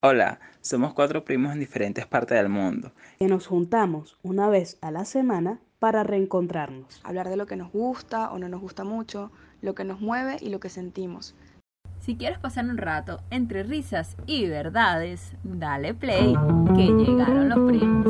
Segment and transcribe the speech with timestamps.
[0.00, 2.92] Hola, somos cuatro primos en diferentes partes del mundo.
[3.18, 7.00] que nos juntamos una vez a la semana para reencontrarnos.
[7.02, 10.36] hablar de lo que nos gusta o no nos gusta mucho, lo que nos mueve
[10.40, 11.34] y lo que sentimos.
[11.98, 16.32] Si quieres pasar un rato entre risas y verdades, dale play,
[16.76, 18.06] que llegaron los primos.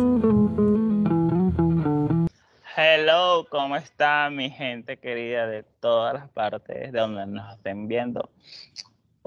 [2.77, 8.29] Hello, ¿cómo está mi gente querida de todas las partes de donde nos estén viendo?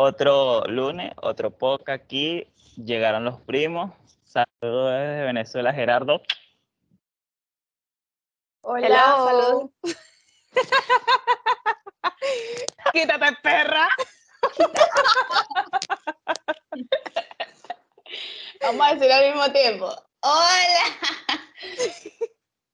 [0.04, 3.92] Otro lunes, otro poca aquí, llegaron los primos.
[4.24, 6.22] Saludos desde Venezuela, Gerardo.
[8.62, 9.26] Hola, Hello.
[9.26, 9.72] salud.
[12.94, 13.90] Quítate, perra.
[18.62, 19.88] Vamos a decirlo al mismo tiempo.
[20.22, 20.84] Hola.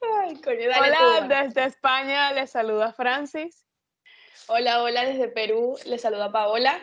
[0.02, 1.28] Ay, coño, dale Hola, tú.
[1.28, 3.64] desde España les saluda Francis.
[4.48, 5.76] Hola, hola, desde Perú.
[5.86, 6.78] Les saluda Paola.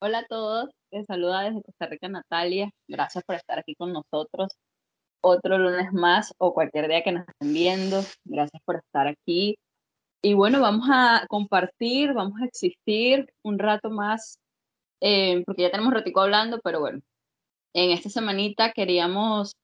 [0.00, 2.70] Hola a todos, les saluda desde Costa Rica Natalia.
[2.86, 4.52] Gracias por estar aquí con nosotros.
[5.20, 8.00] Otro lunes más o cualquier día que nos estén viendo.
[8.24, 9.58] Gracias por estar aquí.
[10.22, 14.38] Y bueno, vamos a compartir, vamos a existir un rato más,
[15.00, 17.00] eh, porque ya tenemos ratico hablando, pero bueno,
[17.74, 19.54] en esta semanita queríamos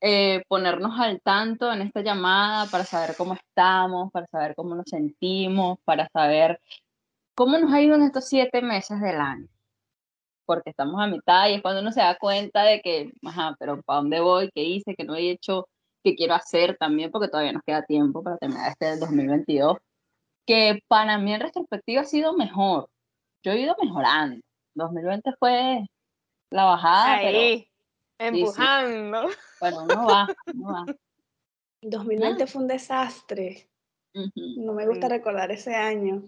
[0.00, 4.86] eh, ponernos al tanto en esta llamada para saber cómo estamos, para saber cómo nos
[4.88, 6.60] sentimos, para saber
[7.34, 9.48] cómo nos ha ido en estos siete meses del año
[10.48, 13.82] porque estamos a mitad y es cuando uno se da cuenta de que, ajá, pero
[13.82, 14.50] ¿para dónde voy?
[14.54, 14.94] ¿Qué hice?
[14.96, 15.68] ¿Qué no he hecho?
[16.02, 17.10] ¿Qué quiero hacer también?
[17.10, 19.76] Porque todavía nos queda tiempo para terminar este del 2022.
[20.46, 22.88] Que para mí en retrospectiva ha sido mejor.
[23.42, 24.40] Yo he ido mejorando.
[24.74, 25.86] 2020 fue
[26.48, 27.66] la bajada, pero
[28.18, 29.28] Empujando.
[29.60, 30.86] bueno, uno va, uno va.
[31.82, 33.68] 2020 fue un desastre.
[34.14, 34.30] Ujú.
[34.64, 35.12] No me gusta Sí.
[35.12, 36.24] recordar ese año.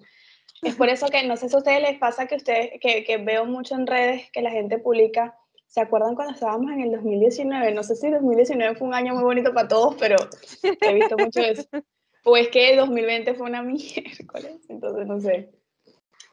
[0.63, 3.17] Es por eso que no sé si a ustedes les pasa que ustedes, que, que
[3.19, 5.37] veo mucho en redes que la gente publica.
[5.67, 7.73] ¿Se acuerdan cuando estábamos en el 2019?
[7.73, 10.17] No sé si 2019 fue un año muy bonito para todos, pero
[10.63, 11.65] he visto mucho eso.
[12.23, 15.51] O es que 2020 fue una miércoles, entonces no sé.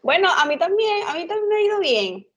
[0.03, 2.27] Bueno, a mí también, a mí también me ha ido bien.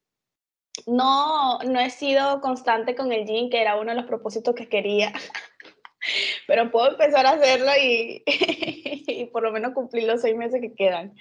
[0.87, 4.69] No, no he sido constante con el gym, que era uno de los propósitos que
[4.69, 5.13] quería,
[6.47, 10.75] pero puedo empezar a hacerlo y, y por lo menos cumplir los seis meses que
[10.75, 11.15] quedan.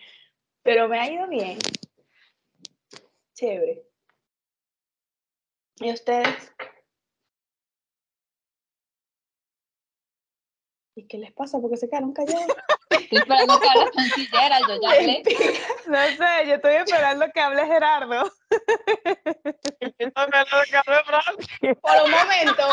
[0.64, 1.58] Pero me ha ido bien.
[3.34, 3.84] Chévere.
[5.81, 6.54] ¿Y ustedes?
[11.00, 11.60] ¿Y qué les pasa?
[11.60, 12.46] Porque se quedaron callados.
[12.90, 15.24] Estoy esperando que hable canciller, yo ya hablé.
[15.88, 18.32] No sé, yo estoy esperando que hable Gerardo.
[19.06, 21.78] Estoy esperando que hable Francis.
[21.82, 22.64] Por un momento,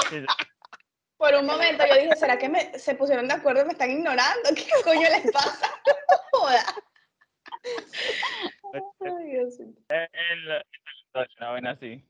[1.16, 3.90] por un momento yo dije, ¿será que me, se pusieron de acuerdo y me están
[3.90, 4.50] ignorando?
[4.54, 5.70] ¿Qué coño les pasa?
[6.32, 6.64] Joda.
[8.72, 9.74] Ay, Dios mío.
[9.88, 10.64] el- el-
[11.38, 12.04] una vaina así.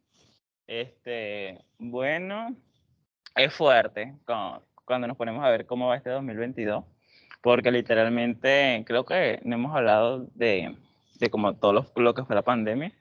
[0.66, 2.56] Este, bueno,
[3.36, 6.84] es fuerte cuando, cuando nos ponemos a ver cómo va este 2022,
[7.42, 10.74] porque literalmente creo que no hemos hablado de,
[11.18, 12.92] de como todo lo, lo que fue la pandemia,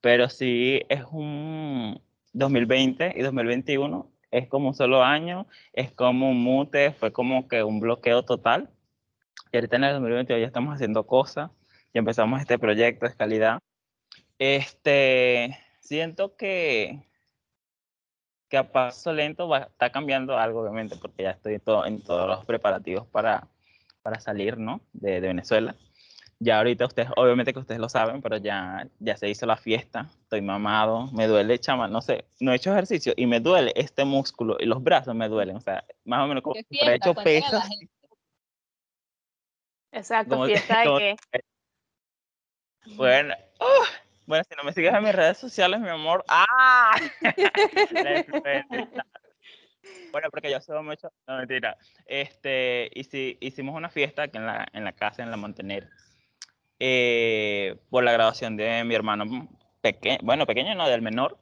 [0.00, 2.00] pero sí es un
[2.34, 7.62] 2020 y 2021 es como un solo año, es como un mute, fue como que
[7.62, 8.68] un bloqueo total.
[9.52, 11.50] Y ahorita en el 2022 ya estamos haciendo cosas,
[11.94, 13.60] ya empezamos este proyecto, es calidad.
[14.38, 17.04] Este, siento que,
[18.54, 22.28] que a paso lento va, está cambiando algo, obviamente, porque ya estoy todo, en todos
[22.28, 23.48] los preparativos para,
[24.00, 24.80] para salir, ¿no?
[24.92, 25.74] De, de Venezuela.
[26.38, 30.08] Ya ahorita ustedes, obviamente que ustedes lo saben, pero ya, ya se hizo la fiesta,
[30.22, 34.04] estoy mamado, me duele, chama, no sé, no he hecho ejercicio y me duele este
[34.04, 36.92] músculo y los brazos me duelen, o sea, más o menos como ¿Qué si fuera
[36.92, 37.10] fiesta?
[37.10, 37.68] hecho pesas.
[39.90, 41.16] Exacto, Como- fiesta de como- qué.
[42.94, 43.84] Bueno, ¡ah!
[44.26, 46.24] Bueno, si no me sigues en mis redes sociales, mi amor.
[46.28, 46.96] ¡Ah!
[50.12, 51.10] Bueno, porque yo soy mucho.
[51.26, 51.76] No, mentira.
[52.06, 55.88] Este, hici- hicimos una fiesta aquí en la, en la casa, en la Montenegro,
[56.78, 59.48] eh, por la graduación de mi hermano
[59.80, 61.36] pequeño, bueno, pequeño, no, del menor.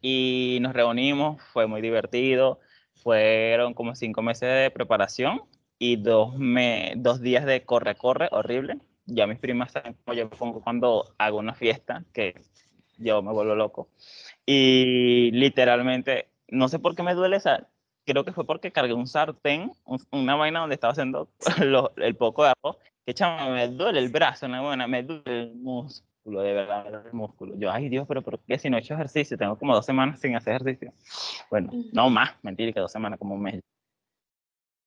[0.00, 2.58] Y nos reunimos, fue muy divertido.
[3.02, 5.42] Fueron como cinco meses de preparación
[5.78, 8.78] y dos, me, dos días de corre-corre horrible.
[9.06, 12.40] Ya mis primas saben cómo yo me pongo cuando hago una fiesta, que
[12.98, 13.88] yo me vuelvo loco.
[14.46, 17.68] Y literalmente, no sé por qué me duele esa,
[18.06, 21.28] creo que fue porque cargué un sartén, un- una vaina donde estaba haciendo
[21.64, 25.22] lo- el poco de arroz, que chama, me duele el brazo, una buena, me duele
[25.42, 27.54] el músculo, de verdad, me duele el músculo.
[27.58, 29.36] Yo, ay Dios, pero ¿por qué si no he hecho ejercicio?
[29.36, 30.92] Tengo como dos semanas sin hacer ejercicio.
[31.50, 33.60] Bueno, no más, mentira, que dos semanas, como un mes.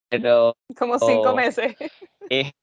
[0.10, 1.36] Pero Como cinco Oh.
[1.36, 1.76] meses.
[2.30, 2.54] este,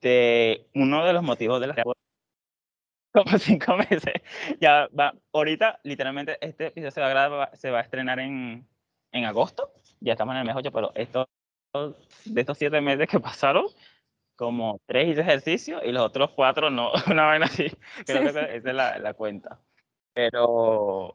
[0.00, 1.74] este, uno de los motivos de la
[3.12, 4.14] como cinco meses.
[4.60, 8.66] Ya va, ahorita, literalmente, este episodio se va a, grabar- se va a estrenar en,
[9.12, 9.72] en agosto.
[10.00, 11.28] Ya estamos en el mes 8, pero esto,
[12.24, 13.66] de estos siete meses que pasaron,
[14.36, 17.66] como tres hice ejercicio y los otros cuatro no, una vaina así.
[18.06, 19.60] Creo que esa, esa es la, la cuenta.
[20.14, 21.12] Pero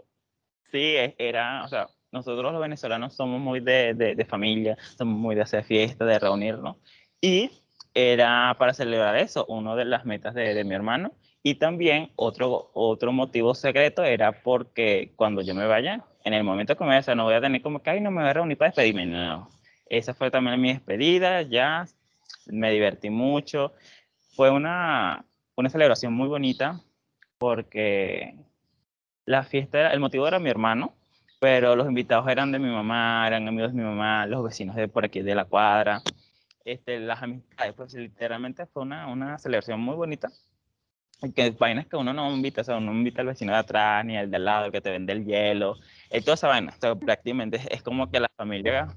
[0.72, 5.34] sí, era, o sea, nosotros los venezolanos somos muy de, de, de familia, somos muy
[5.34, 6.78] de hacer fiestas, de reunirnos.
[7.20, 7.50] Y
[7.96, 11.14] era para celebrar eso, una de las metas de, de mi hermano.
[11.44, 16.76] Y también otro, otro motivo secreto era porque cuando yo me vaya, en el momento
[16.78, 18.58] que me vaya, no voy a tener como que, ay, no me voy a reunir
[18.58, 19.06] para despedirme.
[19.06, 19.50] No,
[19.88, 21.86] esa fue también mi despedida, ya
[22.48, 23.74] me divertí mucho.
[24.36, 25.26] Fue una,
[25.56, 26.82] una celebración muy bonita
[27.38, 28.36] porque
[29.26, 30.94] la fiesta, era- el motivo era mi hermano,
[31.40, 34.88] pero los invitados eran de mi mamá, eran amigos de mi mamá, los vecinos de
[34.88, 36.02] por aquí de la cuadra,
[36.66, 40.30] este, las amistades, pues literalmente fue una, una celebración muy bonita.
[41.34, 44.04] Que vainas que uno no invita, o sea, uno no invita al vecino de atrás,
[44.04, 45.78] ni al de al lado, el que te vende el hielo,
[46.12, 46.74] y toda esa vaina.
[46.76, 48.88] O sea, prácticamente es, es como que la familia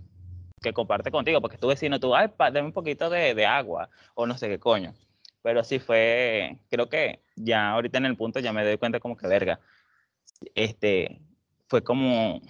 [0.60, 3.88] que comparte contigo, porque tu vecino, tú, ay, pa, dame un poquito de, de agua,
[4.14, 4.94] o no sé qué coño.
[5.42, 9.16] Pero sí fue, creo que ya ahorita en el punto ya me doy cuenta como
[9.16, 9.60] que verga,
[10.54, 11.20] este,
[11.68, 12.40] fue como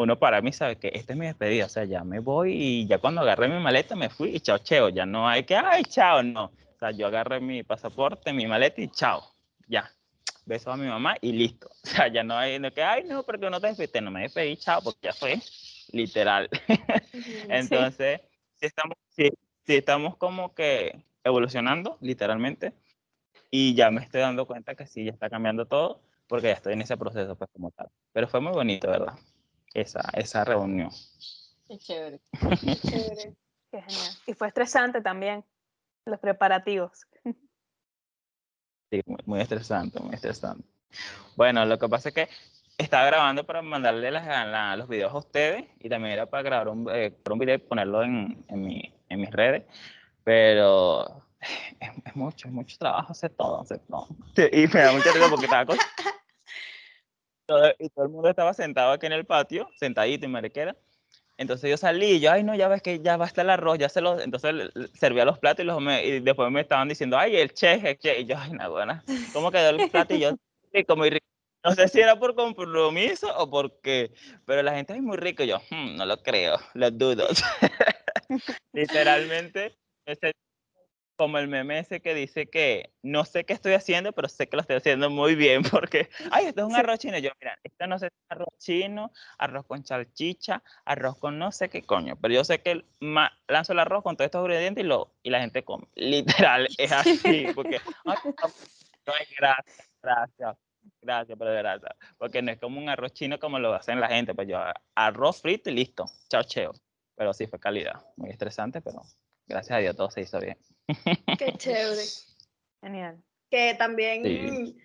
[0.00, 2.86] uno para mí sabe que esta es mi despedida, o sea, ya me voy y
[2.86, 5.82] ya cuando agarré mi maleta me fui y chao, cheo, ya no hay que, ay,
[5.84, 6.44] chao, no.
[6.46, 9.22] O sea, yo agarré mi pasaporte, mi maleta y chao,
[9.68, 9.90] ya.
[10.46, 11.68] Beso a mi mamá y listo.
[11.84, 14.22] O sea, ya no hay no que, ay, no, porque no te despediste, no me
[14.22, 15.38] despedí, chao, porque ya fue
[15.92, 16.48] literal.
[17.50, 18.22] Entonces,
[18.54, 19.28] sí estamos, sí,
[19.66, 22.72] sí estamos como que evolucionando, literalmente,
[23.50, 26.72] y ya me estoy dando cuenta que sí, ya está cambiando todo, porque ya estoy
[26.72, 27.90] en ese proceso, pues, como tal.
[28.12, 29.18] Pero fue muy bonito, ¿verdad?
[29.74, 30.90] Esa, esa reunión.
[31.68, 32.20] Qué chévere.
[32.82, 33.34] Chévere.
[33.70, 34.12] Qué genial.
[34.26, 35.44] Y fue estresante también,
[36.06, 37.06] los preparativos.
[38.90, 40.64] Sí, muy, muy estresante, muy estresante.
[41.36, 42.28] Bueno, lo que pasa es que
[42.76, 46.68] estaba grabando para mandarle las- la- los videos a ustedes y también era para grabar
[46.68, 49.64] un, eh, un video y ponerlo en, en, mi- en mis redes,
[50.24, 51.24] pero
[51.78, 54.08] es, es mucho, es mucho trabajo hacer todo, hacer todo.
[54.34, 55.78] Sí, Y me da mucha risa porque estaba con...
[57.78, 60.76] y todo el mundo estaba sentado aquí en el patio, sentadito y mariquera.
[61.36, 63.50] Entonces yo salí y yo, ay no, ya ves que ya va a estar el
[63.50, 66.86] arroz, ya se lo, entonces servía los platos y, los me- y después me estaban
[66.88, 69.02] diciendo, ay, el chef, el chef, y yo, ay, no, buena,
[69.32, 70.14] ¿cómo quedó el plato?
[70.14, 70.32] Y yo,
[70.96, 71.26] muy rico.
[71.64, 74.12] No sé si era por compromiso o porque,
[74.46, 77.26] pero la gente es muy rico, yo, "Hmm, no lo creo, lo dudo.
[78.72, 79.76] Literalmente,
[80.06, 80.32] ese,
[81.20, 84.56] como el meme ese que dice que no sé qué estoy haciendo, pero sé que
[84.56, 87.18] lo estoy haciendo muy bien, porque, ay, esto es un arroz chino.
[87.18, 91.52] Yo, mira, esto no sé si es arroz chino, arroz con salchicha, arroz con no
[91.52, 92.86] sé qué coño, pero yo sé que
[93.48, 95.86] lanzo el arroz con todos estos ingredientes y, lo, y la gente come.
[95.94, 98.16] Literal, es así, porque, ay,
[99.06, 100.56] no, gracias, gracias.
[101.02, 104.08] Gracias, pero de verdad, porque no es como un arroz chino como lo hacen la
[104.08, 104.58] gente, pues yo
[104.94, 106.72] arroz frito y listo, chao, cheo.
[107.14, 109.02] Pero sí fue calidad, muy estresante, pero
[109.50, 110.56] gracias a Dios todo se hizo bien.
[111.38, 112.02] Qué chévere.
[112.82, 113.22] Genial.
[113.50, 114.76] Que también Sí.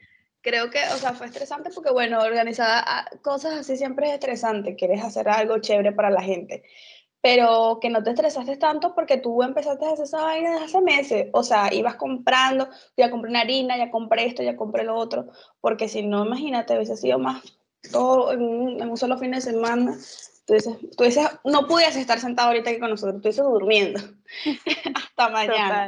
[0.42, 4.76] creo que, o sea, fue estresante porque, bueno, organizar ah, cosas así siempre es estresante.
[4.76, 6.64] Quieres hacer algo chévere para la gente.
[7.22, 10.82] Pero que no te estresaste tanto porque tú empezaste a hacer esa vaina desde hace
[10.82, 11.28] meses.
[11.34, 15.28] O sea, ibas comprando, ya compré una harina, ya compré esto, ya compré lo otro.
[15.60, 17.42] Porque si no, imagínate, hubiese sido más
[17.92, 19.98] todo en un, en un solo fin de semana.
[20.46, 24.00] Tú dices, tú dices, no pudieras estar sentado ahorita aquí con nosotros, tú dices durmiendo.
[24.96, 25.88] Hasta mañana.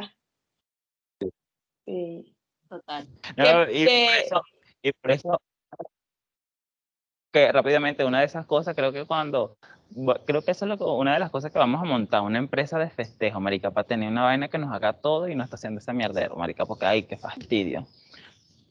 [1.20, 1.34] Total.
[1.86, 2.36] Sí.
[2.70, 3.08] Total.
[3.38, 4.42] No, Que- y, por que- eso,
[4.82, 5.42] y por eso,
[7.32, 9.58] que rápidamente, una de esas cosas, creo que cuando,
[10.26, 12.40] creo que eso es lo que- una de las cosas que vamos a montar, una
[12.40, 15.56] empresa de festejo, marica, para tener una vaina que nos haga todo y no está
[15.56, 17.86] haciendo ese mierdero, marica, porque ay, qué fastidio.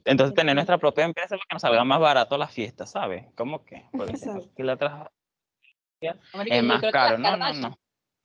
[0.05, 3.25] Entonces, tener nuestra propia empresa para que nos salga más barato la fiesta, ¿sabes?
[3.37, 3.85] ¿Cómo que?
[3.93, 4.49] Porque Exacto.
[4.57, 5.11] que la otra
[6.47, 7.79] Es más caro, no, no, no.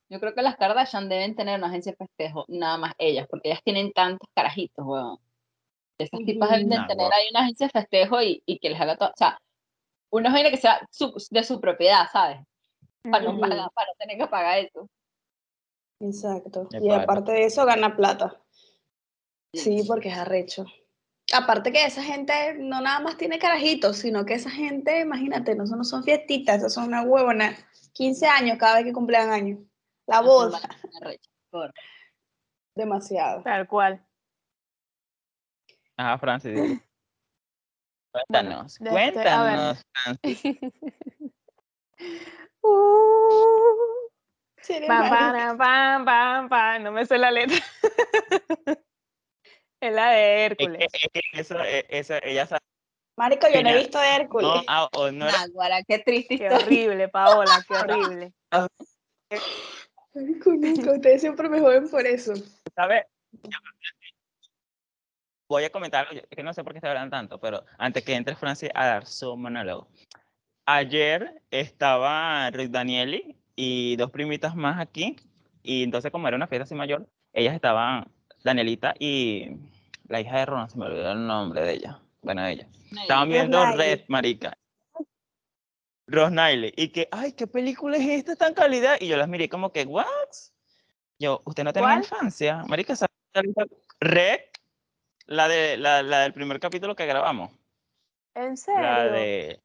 [0.08, 3.48] Yo creo que las Kardashian deben tener una agencia de festejo, nada más ellas, porque
[3.48, 5.18] ellas tienen tantos carajitos, weón.
[5.98, 8.80] Esas tipas deben de Nah, tener ahí una agencia de festejo y, y que les
[8.80, 9.08] haga todo.
[9.10, 9.38] O sea,
[10.10, 12.38] una vaina que sea su- de su propiedad, ¿sabes?
[13.10, 14.88] Para no, pagar, para no tener que pagar eso.
[16.00, 16.66] Exacto.
[16.70, 18.40] De Y aparte de eso, gana plata.
[19.54, 20.66] Sí, porque es arrecho.
[21.32, 25.66] Aparte que esa gente no nada más tiene carajitos, sino que esa gente, imagínate, no
[25.66, 27.56] son, no son fiestitas, esas son una huevona.
[27.92, 29.60] 15 años cada vez que cumplean años.
[30.06, 31.72] La arrechas, por-
[32.74, 33.42] demasiado.
[33.42, 34.04] Tal cual.
[35.96, 36.54] Ajá, Francis.
[36.54, 36.80] dile.
[38.12, 40.42] Cuéntanos, este, cuéntanos, Francis.
[42.64, 44.08] Uh,
[44.86, 46.82] pam, pam, pam, pam.
[46.82, 47.56] No me sé la letra.
[49.80, 50.88] Es la de Hércules.
[50.92, 52.60] es que eso, eh, eso, ella sabe.
[53.16, 54.46] Marico, yo no he visto Hércules.
[54.48, 56.64] No, ah, o no era- Náguara, qué triste Qué historia.
[56.66, 58.32] horrible, Paola, qué horrible.
[60.14, 62.32] Marico, nunca, ustedes siempre me joden por eso.
[62.74, 63.04] ¿sabes?
[65.48, 68.34] Voy a comentar que no sé por qué estoy hablando tanto, pero antes que entre
[68.36, 69.88] Francis a dar su monólogo.
[70.64, 75.16] Ayer estaba Rick Danieli y dos primitas más aquí,
[75.62, 78.06] y entonces como era una fiesta así mayor, ellas estaban,
[78.44, 79.50] Danielita y
[80.08, 82.68] la hija de Ron, se me olvidó el nombre de ella, bueno, ella.
[82.90, 83.64] Estaban viendo.
[83.72, 84.56] Red, marica.
[86.06, 86.72] Rosnile.
[86.76, 88.96] Y que, ay, ¿qué película es esta tan calidad?
[89.00, 90.06] Y yo las miré como que, ¿what?
[91.18, 92.64] Yo, ¿usted no tenía infancia?
[92.68, 93.12] Marica, ¿sabe
[94.00, 94.40] Red,
[95.26, 97.50] la, de, la, la del primer capítulo que grabamos.
[98.34, 99.12] ¿En La serio?
[99.12, 99.60] de...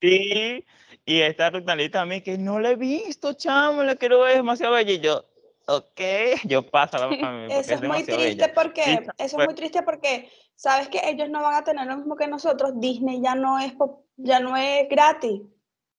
[0.00, 0.64] Sí,
[1.04, 4.74] y esta Rosnile también, que no la he visto, chamo, la quiero ver, es demasiado
[4.74, 4.92] bella.
[4.92, 5.28] Y yo,
[5.68, 6.00] ok,
[6.44, 8.52] yo pásala, mami, porque Eso es muy triste bella.
[8.54, 9.46] porque, Sí, eso es pues.
[9.46, 12.72] muy triste porque, sabes que ellos no van a tener lo mismo que nosotros.
[12.76, 13.74] Disney ya no es,
[14.16, 15.42] ya no es gratis.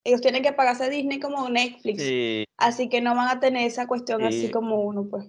[0.03, 2.01] Ellos tienen que pagarse Disney como Netflix.
[2.01, 4.51] Sí, Así que no van a tener esa cuestión así Sí.
[4.51, 5.25] como uno, pues.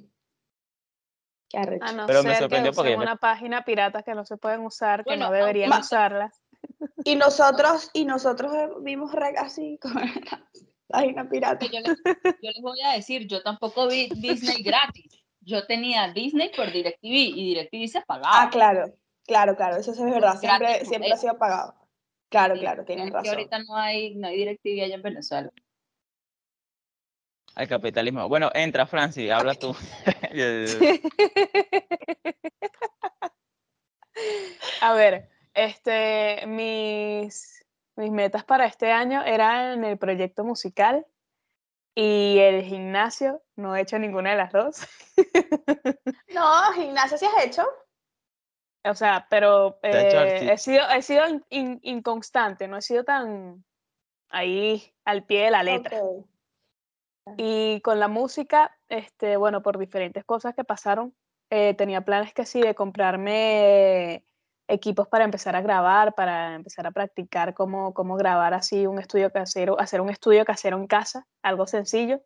[1.49, 1.85] Qué arrecho.
[1.85, 4.25] A no Pero me ser que sorprendió porque yo me- una página pirata que no
[4.25, 6.41] se pueden usar, que Bueno, no deberían usarlas.
[7.05, 10.07] Y nosotros, y nosotros vimos así con la
[10.91, 11.67] página pirata.
[11.67, 15.23] Yo, les, yo les voy a decir, yo tampoco vi Disney gratis.
[15.41, 18.43] Yo tenía Disney por DirecTV y DirecTV se pagaba.
[18.43, 18.93] Ah, claro,
[19.27, 21.75] claro, claro, eso sí es verdad, Gratis, siempre, siempre ha sido pagado.
[22.29, 23.35] Claro, Sí, claro, tienen es que razón.
[23.35, 25.51] ahorita no hay, no hay DirecTV allá en Venezuela.
[27.57, 28.29] al capitalismo.
[28.29, 29.75] Bueno, entra, Francis, habla tú.
[34.81, 37.60] A ver, este, mis,
[38.01, 41.07] mis metas para este año eran el proyecto musical
[41.95, 43.43] y el gimnasio.
[43.57, 44.87] No he hecho ninguna de las dos.
[46.33, 47.67] No, gimnasia sí has hecho.
[48.85, 53.65] O sea, pero eh, he sido, he sido in- in- inconstante, no he sido tan
[54.31, 56.01] ahí al pie de la letra.
[57.37, 61.15] Y con la música, este, bueno, por diferentes cosas que pasaron,
[61.51, 64.25] eh, tenía planes que sí de comprarme
[64.71, 69.31] equipos para empezar a grabar, para empezar a practicar cómo, cómo grabar así un estudio
[69.33, 72.23] casero, hacer un estudio casero en casa, algo sencillo.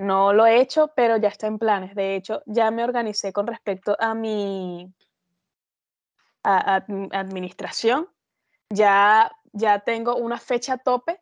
[0.00, 1.94] No lo he hecho, pero ya está en planes.
[1.94, 4.92] De hecho, ya me organicé con respecto a mi
[6.42, 8.08] administración.
[8.70, 11.20] Ya, ya tengo una fecha tope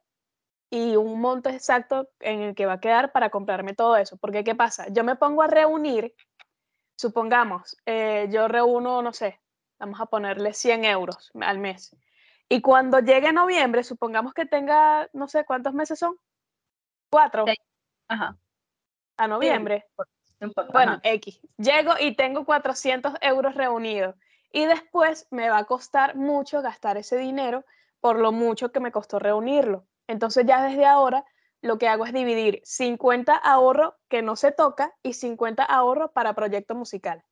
[0.70, 4.16] y un monto exacto en el que va a quedar para comprarme todo eso.
[4.18, 4.86] Porque, ¿qué pasa?
[4.90, 6.14] Yo me pongo a reunir,
[6.98, 9.40] supongamos, eh, yo reúno, no sé,
[9.78, 11.94] vamos a ponerle 100 euros al mes.
[12.48, 16.16] Y cuando llegue noviembre, supongamos que tenga, no sé, ¿cuántos meses son?
[17.10, 17.44] Cuatro.
[18.08, 18.36] Ajá,
[19.16, 19.84] a noviembre.
[20.40, 20.72] no importa.
[20.72, 21.00] Bueno, ajá.
[21.04, 21.40] X.
[21.56, 24.14] Llego y tengo 400 euros reunidos.
[24.52, 27.64] Y después me va a costar mucho gastar ese dinero
[28.00, 29.86] por lo mucho que me costó reunirlo.
[30.06, 31.24] Entonces ya desde ahora
[31.62, 36.34] lo que hago es dividir 50 ahorro que no se toca y 50 ahorro para
[36.34, 37.24] proyecto musical.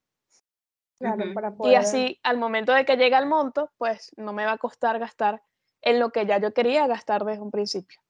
[0.98, 1.76] Claro, para Y poder.
[1.78, 5.42] así al momento de que llegue el monto, pues no me va a costar gastar
[5.82, 8.00] en lo que ya yo quería gastar desde un principio.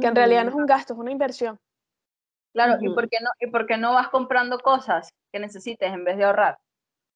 [0.00, 1.58] Que en realidad no es un gasto, es una inversión.
[2.52, 6.04] Claro, ¿y por, qué no, ¿y por qué no vas comprando cosas que necesites en
[6.04, 6.58] vez de ahorrar?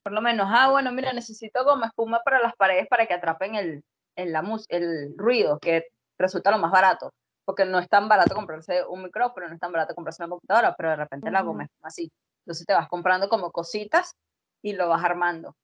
[0.03, 3.55] Por lo menos, ah, bueno, mira, necesito goma espuma para las paredes para que atrapen
[3.55, 3.85] el,
[4.17, 5.87] el, la mus- el ruido, que
[6.19, 7.11] resulta lo más barato.
[7.45, 10.75] Porque no es tan barato comprarse un micrófono, no es tan barato comprarse una computadora,
[10.77, 12.11] pero de repente la goma espuma así.
[12.45, 14.15] Entonces te vas comprando como cositas
[14.63, 15.57] y lo vas armando.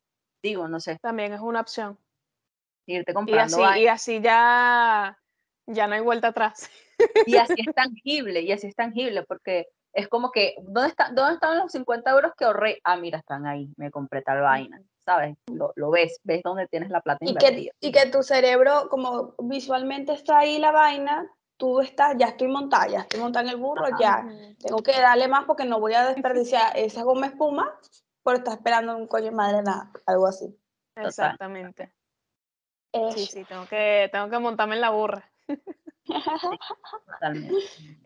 [0.42, 1.98] Digo, no sé, También es una opción.
[2.86, 3.78] irte Y comprando así, vainas.
[3.80, 5.18] y así ya,
[5.66, 6.70] ya no hay vuelta atrás.
[7.26, 11.34] Y así es tangible, y así es tangible, porque es como que, ¿dónde, está, ¿dónde
[11.34, 12.80] estaban los 50 euros que ahorré?
[12.84, 15.36] Ah, mira, están ahí, me compré tal vaina, ¿sabes?
[15.46, 17.72] Lo, lo ves, ves dónde tienes la plata Y invertida.
[17.80, 21.26] que, y que tu cerebro, como visualmente está ahí la vaina,
[21.56, 24.24] tú estás, ya estoy montada, ya estoy montada en el burro, ya
[24.60, 27.76] tengo que darle más porque no voy a desperdiciar esa goma espuma
[28.28, 30.54] por estar esperando un coño de madre nada, algo así.
[30.96, 31.94] Exactamente.
[32.92, 33.32] Sí, Eso.
[33.32, 35.32] sí, tengo que, tengo que montarme en la burra.
[37.06, 37.54] Totalmente.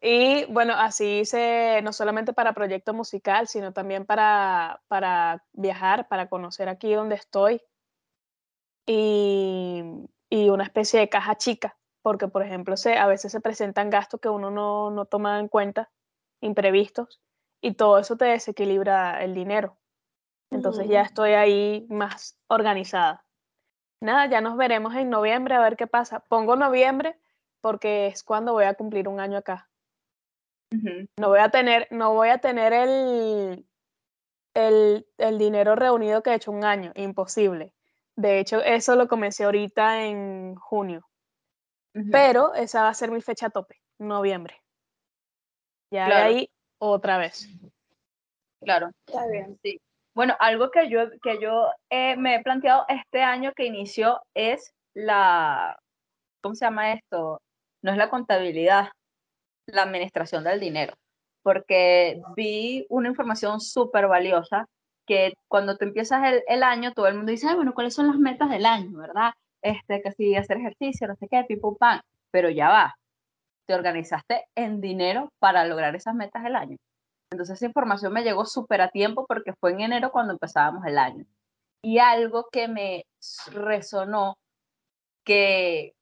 [0.00, 6.28] Y bueno, así hice no solamente para proyecto musical, sino también para, para viajar, para
[6.28, 7.60] conocer aquí donde estoy.
[8.86, 9.82] Y,
[10.30, 14.20] y una especie de caja chica, porque por ejemplo se, a veces se presentan gastos
[14.20, 15.90] que uno no, no toma en cuenta,
[16.40, 17.20] imprevistos,
[17.60, 19.78] y todo eso te desequilibra el dinero.
[20.52, 23.24] Entonces ya estoy ahí más organizada.
[24.00, 26.20] Nada, ya nos veremos en noviembre a ver qué pasa.
[26.20, 27.18] Pongo noviembre
[27.60, 29.70] porque es cuando voy a cumplir un año acá.
[31.18, 33.66] No voy a tener, no voy a tener el,
[34.54, 37.74] el, el dinero reunido que he hecho un año, imposible.
[38.16, 41.08] De hecho, eso lo comencé ahorita en junio.
[42.10, 44.62] Pero esa va a ser mi fecha tope, noviembre.
[45.90, 46.26] Ya de Claro.
[46.26, 47.48] ahí otra vez.
[48.62, 48.90] Claro.
[49.06, 49.58] Está bien.
[49.62, 49.78] Sí.
[50.14, 54.72] Bueno, algo que yo, que yo eh, me he planteado este año que inició es
[54.94, 55.78] la,
[56.42, 57.40] ¿cómo se llama esto?
[57.82, 58.88] No es la contabilidad,
[59.66, 60.94] la administración del dinero.
[61.42, 64.66] Porque vi una información súper valiosa
[65.06, 68.08] que cuando tú empiezas el, el año, todo el mundo dice, "Ay, bueno, ¿cuáles son
[68.08, 69.32] las metas del año, verdad?
[69.62, 72.00] Este, que si hacer ejercicio, no sé qué, pim, pum, pam.
[72.30, 72.94] Pero ya va,
[73.66, 76.76] te organizaste en dinero para lograr esas metas del año.
[77.30, 80.98] Entonces esa información me llegó súper a tiempo porque fue en enero cuando empezábamos el
[80.98, 81.24] año.
[81.82, 83.06] Y algo que me
[83.52, 84.36] resonó
[85.24, 85.94] que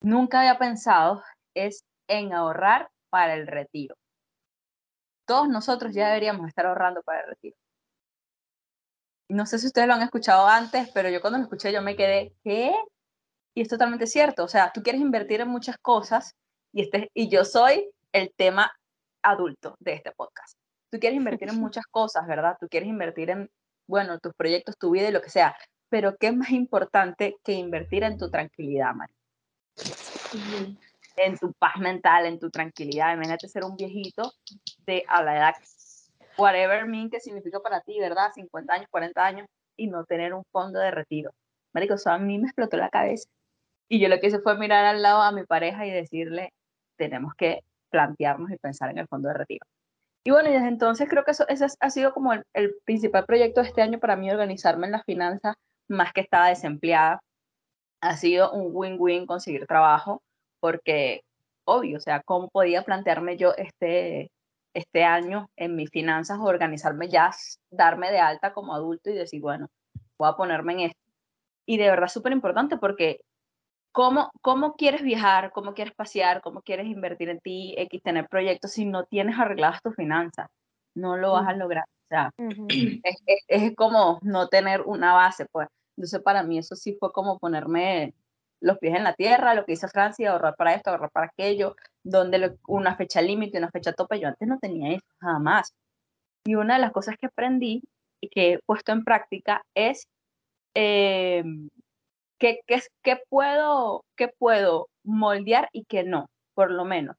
[0.00, 1.22] nunca había pensado
[1.52, 3.96] es en ahorrar para el retiro.
[5.26, 7.56] Todos nosotros ya deberíamos estar ahorrando para el retiro.
[9.28, 11.96] No sé si ustedes lo han escuchado antes, pero yo cuando lo escuché yo me
[11.96, 12.72] quedé, ¿qué?
[13.54, 14.44] Y es totalmente cierto.
[14.44, 16.36] O sea, tú quieres invertir en muchas cosas
[16.72, 18.72] y, este, y yo soy el tema
[19.22, 20.57] adulto de este podcast.
[20.90, 22.56] Tú quieres invertir en muchas cosas, ¿verdad?
[22.60, 23.50] Tú quieres invertir en,
[23.86, 25.56] bueno, tus proyectos, tu vida y lo que sea.
[25.90, 29.12] Pero ¿qué es más importante que invertir en tu tranquilidad, Mari?
[31.16, 33.14] En tu paz mental, en tu tranquilidad.
[33.14, 34.32] Imagínate ser un viejito
[34.86, 35.54] de a la edad,
[36.36, 38.30] whatever mean que significa para ti, ¿verdad?
[38.34, 41.32] 50 años, 40 años y no tener un fondo de retiro.
[41.72, 43.28] Marico, eso a mí me explotó la cabeza.
[43.88, 46.52] Y yo lo que hice fue mirar al lado a mi pareja y decirle,
[46.96, 49.66] tenemos que plantearnos y pensar en el fondo de retiro.
[50.28, 53.62] Y bueno, y desde entonces creo que eso, ese ha sido como el, principal proyecto
[53.62, 55.54] de este año para mí, organizarme en las finanzas,
[55.88, 57.22] más que estaba desempleada.
[58.02, 60.20] Ha sido un win-win conseguir trabajo,
[60.60, 61.22] porque,
[61.64, 64.30] obvio, o sea, ¿cómo podía plantearme yo este,
[64.74, 67.30] este año en mis finanzas, organizarme ya,
[67.70, 69.68] darme de alta como adulto y decir, bueno,
[70.18, 71.00] voy a ponerme en esto?
[71.64, 73.22] Y de verdad súper importante porque
[73.98, 75.50] ¿cómo, ¿cómo quieres viajar?
[75.50, 76.40] ¿Cómo quieres pasear?
[76.40, 77.74] ¿Cómo quieres invertir en ti?
[77.76, 80.46] X, tener proyectos si no tienes arregladas tus finanzas.
[80.94, 81.82] No lo vas a lograr.
[81.82, 82.68] O sea, Ujú.
[83.02, 85.66] es, es- es como no tener una base, pues.
[85.96, 88.14] Entonces, para mí eso sí fue como ponerme
[88.60, 91.74] los pies en la tierra, lo que hice Francia, ahorrar para esto, ahorrar para aquello,
[92.04, 95.72] donde lo- una fecha límite, una fecha tope, yo antes no tenía eso, jamás.
[96.46, 97.82] Y una de las cosas que aprendí
[98.22, 100.06] y que he puesto en práctica es
[100.76, 101.42] eh,
[102.38, 107.16] qué, qué, puedo, qué puedo moldear y qué no, por lo menos.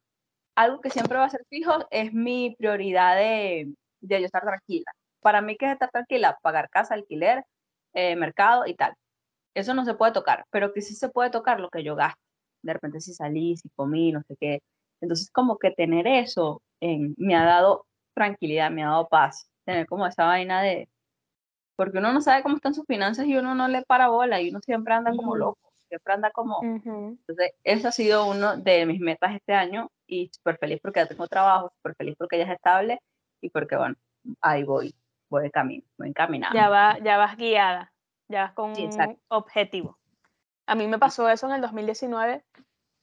[0.55, 4.91] Algo que siempre va a ser fijo es mi prioridad de, de yo estar tranquila.
[5.21, 6.37] Para mí, ¿qué es estar tranquila?
[6.41, 7.43] Pagar casa, alquiler,
[7.93, 8.93] eh, mercado y tal.
[9.53, 12.19] Eso no se puede tocar, pero que sí se puede tocar lo que yo gasto.
[12.61, 14.59] De repente si salí, si comí, no sé qué.
[15.01, 19.49] Entonces, como que tener eso en- me ha dado tranquilidad, me ha dado paz.
[19.65, 20.89] Tener como esa vaina de...
[21.79, 24.49] Porque uno no sabe cómo están sus finanzas y uno no le para bola y
[24.49, 26.59] uno siempre anda como loco, siempre anda como...
[26.59, 27.17] Ujú.
[27.21, 31.05] Entonces, eso ha sido uno de mis metas este año y súper feliz porque ya
[31.05, 32.99] tengo trabajo, súper feliz porque ya es estable
[33.39, 33.95] y porque, bueno,
[34.41, 34.93] ahí voy,
[35.29, 36.53] voy de camino, voy encaminada.
[36.53, 37.93] Ya, va, ya vas guiada,
[38.27, 39.97] ya vas con Sí, un objetivo.
[40.67, 42.43] A mí me pasó eso en el 2019,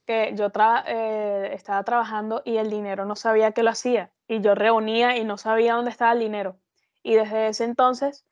[0.05, 4.11] que yo tra- eh, estaba trabajando y el dinero no sabía que lo hacía.
[4.27, 6.57] Y yo reunía y no sabía dónde estaba el dinero.
[7.01, 8.23] Y desde ese entonces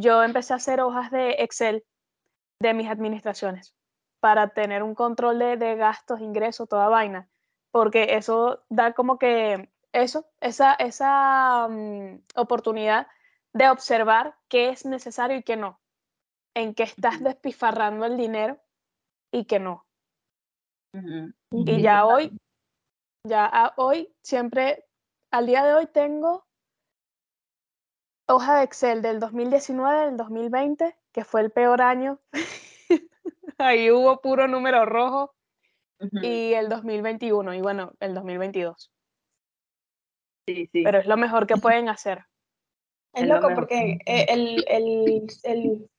[0.00, 1.84] yo empecé a hacer hojas de Excel
[2.60, 3.74] de mis administraciones
[4.20, 7.28] para tener un control de, de gastos, ingresos, toda vaina.
[7.70, 13.08] Porque eso da como que eso, esa, esa mm, oportunidad
[13.52, 15.80] de observar qué es necesario y qué no,
[16.54, 17.24] en qué estás Ujú.
[17.24, 18.60] despilfarrando el dinero
[19.32, 19.86] y qué no.
[21.50, 22.36] Y ya hoy,
[23.24, 24.86] ya a- hoy, siempre,
[25.30, 26.47] al día de hoy tengo
[28.28, 32.20] hoja de Excel del 2019, del 2020, que fue el peor año.
[33.58, 35.34] Ahí hubo puro número rojo.
[36.22, 38.92] Y el 2021, y bueno, el 2022.
[40.46, 40.82] Sí, sí.
[40.84, 42.24] Pero es lo mejor que pueden hacer.
[43.14, 45.90] Es Es lo loco porque eh, el, el, el-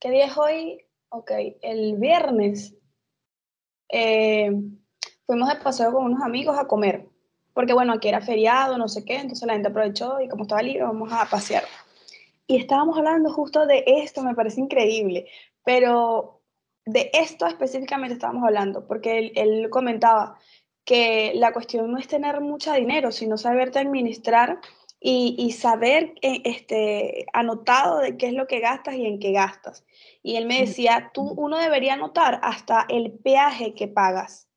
[0.00, 0.84] ¿qué día es hoy?
[1.10, 1.30] Ok,
[1.62, 2.76] el viernes
[3.88, 4.50] eh,
[5.26, 7.08] fuimos de paseo con unos amigos a comer,
[7.54, 10.62] porque bueno, aquí era feriado, no sé qué, entonces la gente aprovechó y como estaba
[10.62, 11.64] libre, vamos a pasear.
[12.46, 15.26] Y estábamos hablando justo de esto, me parece increíble,
[15.64, 16.42] pero
[16.84, 20.38] de esto específicamente estábamos hablando, porque él, él comentaba
[20.84, 24.60] que la cuestión no es tener mucho dinero, sino saberte administrar
[25.00, 29.32] y, y saber eh, este, anotado de qué es lo que gastas y en qué
[29.32, 29.84] gastas.
[30.22, 34.48] Y él me decía, tú, uno debería anotar hasta el peaje que pagas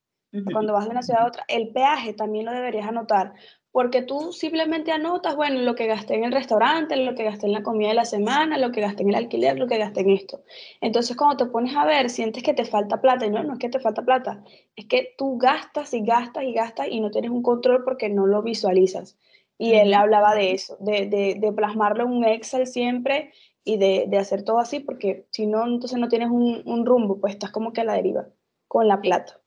[0.52, 3.34] Cuando vas de una ciudad a otra, el peaje también lo deberías anotar,
[3.72, 7.54] porque tú simplemente anotas, bueno, lo que gasté en el restaurante, lo que gasté en
[7.54, 10.10] la comida de la semana, lo que gasté en el alquiler, lo que gasté en
[10.10, 10.42] esto.
[10.82, 13.60] Entonces, cuando te pones a ver, sientes que te falta plata, y no, no es
[13.60, 14.44] que te falta plata,
[14.76, 18.26] es que tú gastas y gastas y gastas y no tienes un control porque no
[18.26, 19.18] lo visualizas.
[19.58, 23.32] Y él hablaba de eso, de, de, de plasmarlo en un Excel siempre
[23.64, 27.20] y de, de, hacer todo así, porque si no, entonces no tienes un, un, rumbo,
[27.20, 28.28] pues estás como que a la deriva
[28.68, 29.40] con la plata.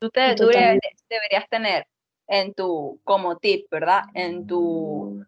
[0.00, 1.86] Tú, te, tú deberías tener
[2.26, 4.02] en tu, como tip, ¿verdad?
[4.14, 5.24] En tu,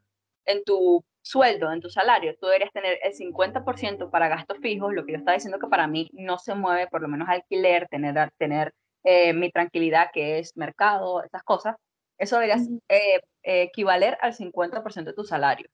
[0.47, 5.05] en tu sueldo, en tu salario, tú deberías tener el 50% para gastos fijos, lo
[5.05, 8.31] que yo estaba diciendo que para mí no se mueve, por lo menos alquiler, tener,
[8.39, 8.73] tener
[9.05, 11.77] eh, mi tranquilidad, que es mercado, esas cosas,
[12.19, 12.57] eso debería
[12.89, 15.69] eh, equivaler al 50% de tu salario.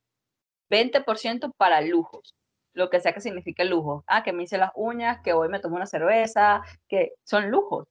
[0.71, 2.35] 20% para lujos,
[2.75, 4.05] lo que sea que signifique lujo.
[4.07, 7.87] Ah, que me hice las uñas, que hoy me tomo una cerveza, que son lujos.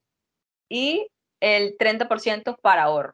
[0.69, 1.07] Y
[1.39, 3.13] el 30% para ahorro.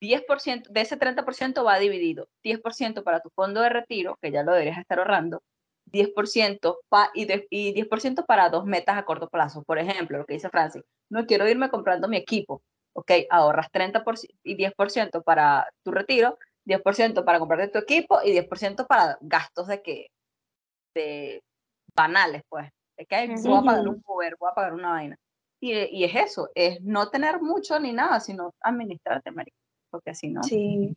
[0.00, 4.52] 10% de ese 30% va dividido, 10% para tu fondo de retiro, que ya lo
[4.52, 5.42] deberías estar ahorrando,
[5.86, 9.62] 10% pa, y, y 10% para dos metas a corto plazo.
[9.64, 12.62] Por ejemplo, lo que dice Francis, no quiero irme comprando mi equipo.
[12.92, 18.86] Ok, ahorras 30% y 10% para tu retiro, 10% para comprarte tu equipo y 10%
[18.86, 20.06] para gastos de que
[20.94, 21.42] de
[21.94, 22.70] banales, pues.
[22.96, 25.16] Es que voy a pagar un Uber, voy a pagar una vaina.
[25.60, 29.56] Y, y, es eso, es no tener mucho ni nada, sino administrarte, marico
[29.94, 30.42] porque así no.
[30.42, 30.96] Sí.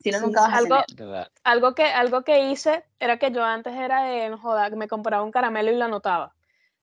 [0.00, 1.30] Si no, nunca vas a algo, tener.
[1.44, 5.30] algo que Algo que hice era que yo antes era de, joda, me compraba un
[5.30, 6.34] caramelo y lo anotaba.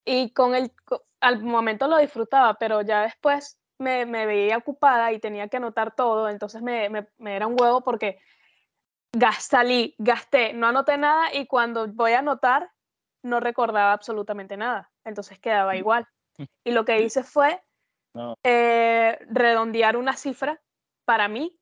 [0.05, 0.71] Y con el,
[1.19, 5.93] al momento lo disfrutaba, pero ya después me, me veía ocupada y tenía que anotar
[5.93, 8.17] todo, entonces me, me, me era un huevo porque
[9.11, 12.71] gastalí, gasté, no anoté nada y cuando voy a anotar
[13.23, 16.07] no recordaba absolutamente nada, entonces quedaba igual.
[16.63, 17.61] Y lo que hice fue
[18.13, 18.35] no.
[18.43, 20.61] eh, redondear una cifra
[21.05, 21.57] para mí.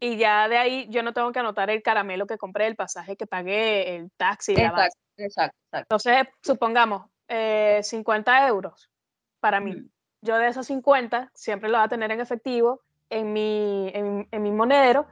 [0.00, 3.16] Y ya de ahí yo no tengo que anotar el caramelo que compré, el pasaje
[3.16, 4.52] que pagué, el taxi.
[4.52, 5.96] Exacto, la exacto, exacto.
[5.96, 8.90] Entonces, supongamos, eh, 50 euros
[9.40, 9.74] para mí.
[9.74, 9.90] Mm.
[10.22, 14.42] Yo de esos 50 siempre lo voy a tener en efectivo en mi, en, en
[14.42, 15.06] mi monedero.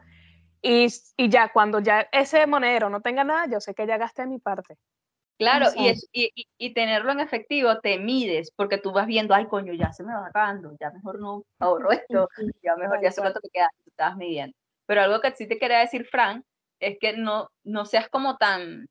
[0.63, 4.27] Y, y, ya cuando ya ese monedero no tenga nada, yo sé que ya gasté
[4.27, 4.77] mi parte.
[5.39, 9.35] Claro, y, es, y, y, y, tenerlo en efectivo te mides, porque tú vas viendo,
[9.35, 12.29] ay, coño, ya se me va acabando, ya mejor no ahorro esto,
[12.63, 14.57] ya mejor ya cuánto me queda, tú estabas midiendo.
[14.87, 16.45] Pero algo que sí te quería decir, Fran,
[16.81, 18.87] es que no, no seas como tan,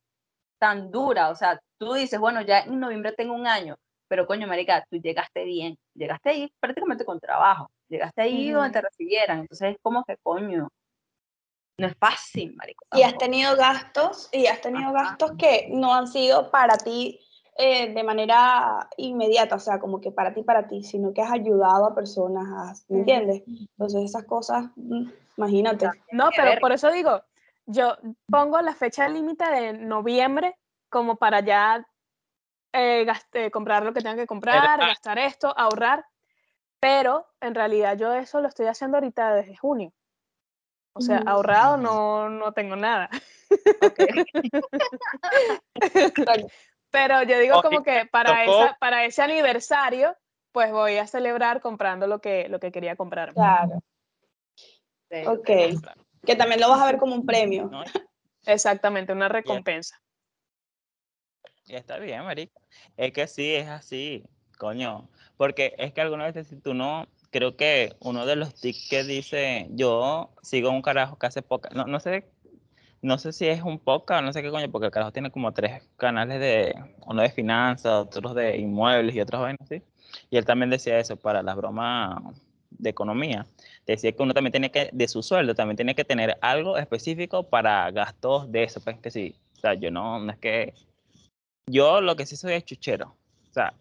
[0.59, 3.75] tan dura, o sea, tú dices, bueno, ya en noviembre tengo un año,
[4.07, 8.61] pero coño, marica, tú llegaste bien, llegaste ahí prácticamente con trabajo, llegaste ahí uh -huh.
[8.61, 10.69] donde te recibieran, entonces es como que, coño,
[11.77, 12.85] no es fácil, marico.
[12.91, 15.09] Y has tenido gastos, y has tenido Ajá.
[15.09, 17.19] gastos que no han sido para ti
[17.57, 21.31] eh, de manera inmediata, o sea, como que para ti, para ti, sino que has
[21.31, 23.43] ayudado a personas, a, ¿me entiendes?
[23.47, 25.89] Entonces esas cosas, mm, imagínate.
[26.11, 27.23] No, pero por eso digo,
[27.65, 27.97] yo
[28.29, 30.55] pongo la fecha límite de noviembre
[30.89, 31.85] como para ya
[32.73, 33.07] eh,
[33.51, 36.05] comprar lo que tenga que comprar, pero, gastar esto, ahorrar,
[36.79, 39.91] pero en realidad yo eso lo estoy haciendo ahorita desde junio.
[40.97, 43.09] O sea, ahorrado no, no tengo nada.
[43.81, 44.25] Okay.
[46.91, 50.15] Pero yo digo como que para, esa, para ese aniversario,
[50.51, 53.33] pues voy a celebrar comprando lo que, lo que quería comprar.
[53.33, 53.83] Claro.
[55.11, 55.49] Sí, ok.
[56.25, 57.69] Que también lo vas a ver como un premio.
[57.71, 57.83] ¿No?
[58.45, 60.01] Exactamente, una recompensa.
[61.65, 62.59] Y está bien, marica.
[62.95, 64.23] Es que sí, es así,
[64.57, 65.09] coño.
[65.35, 67.05] Porque es que algunas veces si tú no,
[67.37, 71.69] creo que uno de los tics que dice, yo sigo un carajo que hace poca,
[71.71, 72.25] no, no sé,
[73.03, 75.53] no sé si es un podcast, no sé qué coño, porque el carajo tiene como
[75.53, 76.73] tres canales de,
[77.05, 79.83] uno de finanzas, otros de inmuebles y otros vainas así.
[80.31, 83.45] Y él también decía eso para las bromas de economía.
[83.85, 87.43] Decía que uno también tiene que, de su sueldo, también tiene que tener algo específico
[87.43, 89.35] para gastos de eso, pues que sí.
[89.57, 90.73] O sea, yo no, no es que,
[91.67, 93.15] yo lo que sí soy es chuchero.
[93.51, 93.75] O sea,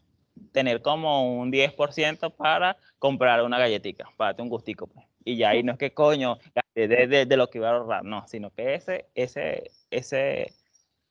[0.53, 4.87] tener como un 10% para comprar una galletita, para darte un gustico.
[4.87, 5.07] Pues.
[5.25, 6.39] Y ya ahí no es que coño,
[6.75, 10.53] de, de, de, lo que iba a ahorrar, no, sino que ese, ese, ese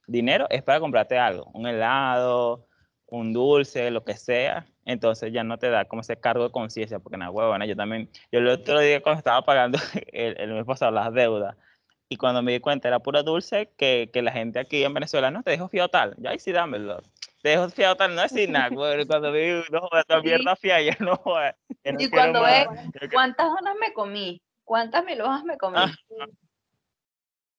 [0.07, 2.67] dinero es para comprarte algo, un helado,
[3.07, 4.65] un dulce, lo que sea.
[4.85, 8.09] Entonces ya no te da como ese cargo de conciencia, porque nada, huevona, yo también,
[8.31, 9.79] yo el otro día cuando estaba pagando
[10.13, 11.57] el, el mes pasado las deudas,
[12.07, 15.31] y cuando me di cuenta era pura dulce que, que la gente aquí en Venezuela
[15.31, 17.01] no te dejo fiado tal, ya ahí sí dámelo
[17.45, 18.71] te dejo fiado tal, no es sin nada.
[18.71, 21.21] Cuando vi, no, esta mierda fía, ya no.
[21.23, 22.65] No y cuando ves,
[23.13, 24.41] ¿cuántas donas me comí?
[24.63, 25.77] ¿Cuántas melojas me comí?
[25.77, 25.91] Ah,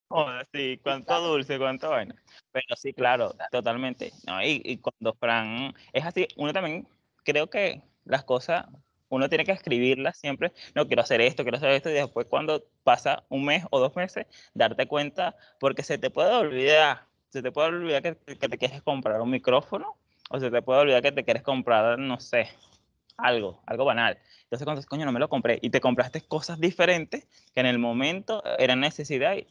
[0.09, 2.16] Joder, sí, cuánto dulce, cuánto vaina.
[2.51, 4.11] Pero sí, claro, totalmente.
[4.27, 6.88] No, y, y cuando Fran, es así, uno también,
[7.22, 8.66] creo que las cosas,
[9.09, 12.64] uno tiene que escribirla siempre, no quiero hacer esto, quiero hacer esto, y después cuando
[12.83, 17.53] pasa un mes o dos meses, darte cuenta, porque se te puede olvidar, se te
[17.53, 19.94] puede olvidar que, que te quieres comprar un micrófono,
[20.31, 22.49] o se te puede olvidar que te quieres comprar, no sé,
[23.18, 24.18] algo, algo banal.
[24.44, 27.66] Entonces, cuando dices, coño, no me lo compré, y te compraste cosas diferentes que en
[27.66, 29.46] el momento eran necesidad y,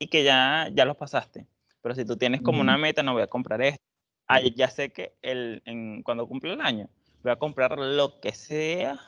[0.00, 1.46] y que ya, ya los pasaste.
[1.80, 3.82] Pero si tú tienes como una meta, no voy a comprar esto.
[4.26, 6.88] Ah, ya sé que el, en, cuando cumple el año,
[7.22, 8.98] voy a comprar lo que sea,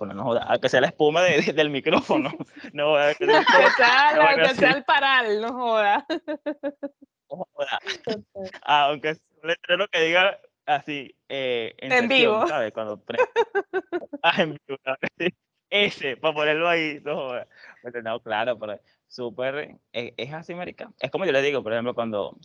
[0.00, 2.30] no joda, que sea la espuma de- de- del micrófono.
[2.72, 6.06] No que sea Que sea, No, que sea el paral, no joda.
[7.36, 7.80] joda.
[8.62, 12.46] Ah, aunque sea un letrero que diga así, eh, en, vivo.
[12.46, 12.72] ¿sabes?
[12.72, 13.18] Cuando pre-
[14.22, 14.78] ah, en vivo.
[15.70, 17.48] Ese, para ponerlo ahí, no joda.
[17.82, 20.92] Pero no, claro, pero súper, es, es así, marica.
[21.00, 22.38] Es como yo le digo, por ejemplo, cuando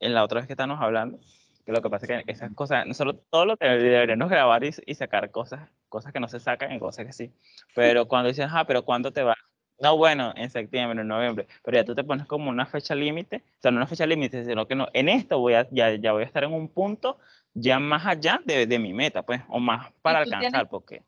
[0.00, 1.20] en la otra vez que estábamos hablando,
[1.64, 4.70] que lo que pasa es que esas cosas, nosotros todo lo que deberíamos grabar y,
[4.86, 7.32] y sacar cosas, cosas que no se sacan y cosas que sí.
[7.74, 9.36] Pero cuando dicen, ah, pero ¿cuándo te vas?
[9.80, 13.42] No, bueno, en septiembre, en noviembre, pero ya tú te pones como una fecha límite,
[13.58, 16.12] o sea, no una fecha límite, sino que no, en esto voy a, ya, ya
[16.12, 17.18] voy a estar en un punto
[17.54, 21.02] ya más allá de, de mi meta, pues, o más para alcanzar, tienes- porque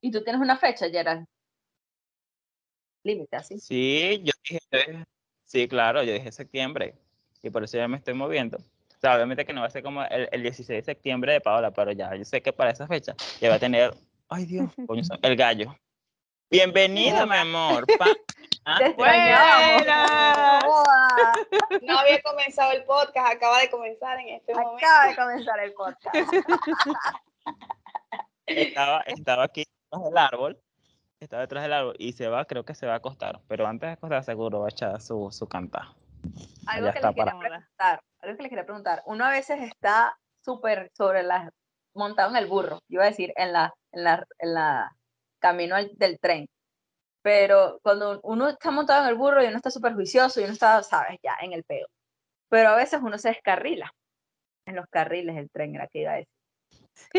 [0.00, 1.26] Y tú tienes una fecha, Gerald.
[3.02, 3.58] Límite, así.
[3.58, 5.04] sí, yo dije, eh,
[5.44, 6.94] sí, claro, yo dije septiembre,
[7.42, 8.58] y por eso ya me estoy moviendo.
[8.58, 11.40] O sea, obviamente que no va a ser como el, el 16 de septiembre de
[11.40, 13.94] Paola, pero ya yo sé que para esa fecha ya va a tener,
[14.28, 15.76] ay Dios, coño, el gallo.
[16.50, 17.84] Bienvenida, mi amor.
[17.98, 18.06] pa-
[18.66, 18.78] ah.
[18.96, 20.64] Buenas.
[20.64, 21.32] Joda,
[21.82, 24.76] No había comenzado el podcast, acaba de comenzar en este momento.
[24.86, 26.16] Acaba de comenzar el podcast.
[28.46, 30.60] estaba, estaba aquí detrás del árbol,
[31.20, 33.88] estaba detrás del árbol y se va, creo que se va a acostar, pero antes
[33.88, 35.94] de acostar seguro va a echar su, su canta.
[36.66, 39.02] Algo que está les quería para- preguntar, algo que les quería preguntar.
[39.06, 41.52] Uno a veces está súper sobre la,
[41.94, 44.95] montado en el burro, yo iba a decir, en la, en la, en la
[45.46, 46.46] camino al- del tren.
[47.22, 50.52] Pero cuando uno está montado en el burro y uno está súper juicioso y uno
[50.52, 51.86] está, sabes, ya en el peo.
[52.48, 53.90] Pero a veces uno se descarrila
[54.66, 56.28] en los carriles del tren, era que iba a decir.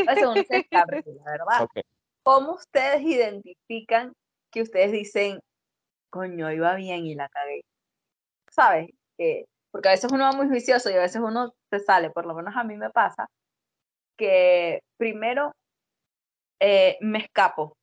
[0.07, 1.63] A veces uno se descarrila, ¿verdad?
[1.63, 1.79] Ok.
[2.23, 4.13] ¿Cómo ustedes identifican
[4.51, 5.39] que ustedes dicen,
[6.09, 7.61] coño, iba bien y la cagué?
[8.49, 8.89] ¿Sabes?
[9.17, 12.25] Que- porque a veces uno va muy juicioso y a veces uno se sale, por
[12.25, 13.27] lo menos a mí me pasa,
[14.17, 15.53] que primero
[16.59, 17.75] eh, me escapo.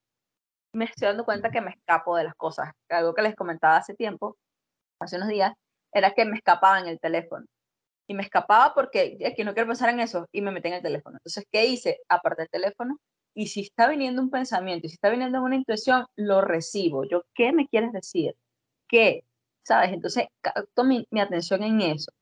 [0.74, 2.72] Me estoy dando cuenta que me escapo de las cosas.
[2.90, 4.36] Algo que les comentaba hace tiempo,
[5.00, 5.52] hace unos días,
[5.92, 7.46] era que me escapaba en el teléfono.
[8.08, 10.74] Y me escapaba porque es que no quiero pensar en eso y me metí en
[10.74, 11.16] el teléfono.
[11.18, 12.00] Entonces, ¿qué hice?
[12.08, 12.98] Aparte del teléfono,
[13.34, 17.04] y si está viniendo un pensamiento, y si está viniendo una intuición, lo recibo.
[17.04, 18.34] Yo, ¿qué me quieres decir?
[18.88, 19.24] ¿Qué?
[19.64, 19.92] ¿Sabes?
[19.92, 22.12] Entonces, capto mi, mi atención en eso.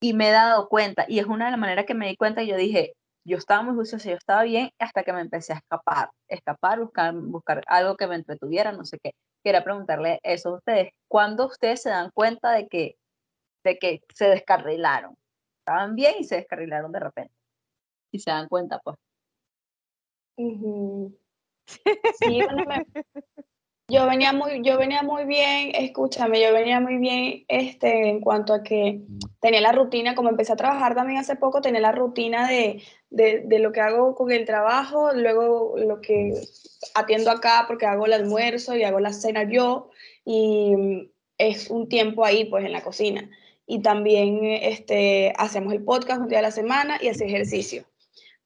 [0.00, 2.42] Y me he dado cuenta, y es una de las maneras que me di cuenta,
[2.42, 2.94] y yo dije,
[3.28, 6.10] yo estaba muy juiciosa, yo estaba bien, hasta que me empecé a escapar.
[6.28, 9.12] Escapar, buscar, buscar algo que me entretuviera, no sé qué.
[9.44, 10.92] Quería preguntarle eso a ustedes.
[11.08, 12.96] ¿Cuándo ustedes se dan cuenta de que,
[13.64, 15.14] de que se descarrilaron?
[15.60, 17.34] Estaban bien y se descarrilaron de repente.
[18.10, 18.96] Y se dan cuenta, pues.
[20.36, 21.18] Ujú.
[22.14, 22.86] Sí, bueno, me-
[23.88, 28.52] yo venía muy, yo venía muy bien, escúchame, yo venía muy bien este, en cuanto
[28.52, 29.00] a que
[29.40, 33.42] tenía la rutina, como empecé a trabajar también hace poco, tenía la rutina de, de,
[33.46, 36.34] de lo que hago con el trabajo, luego lo que
[36.94, 39.90] atiendo acá porque hago el almuerzo y hago la cena yo,
[40.24, 43.30] y mm, es un tiempo ahí pues en la cocina.
[43.66, 47.84] Y también este, hacemos el podcast un día a la semana y hacer ejercicio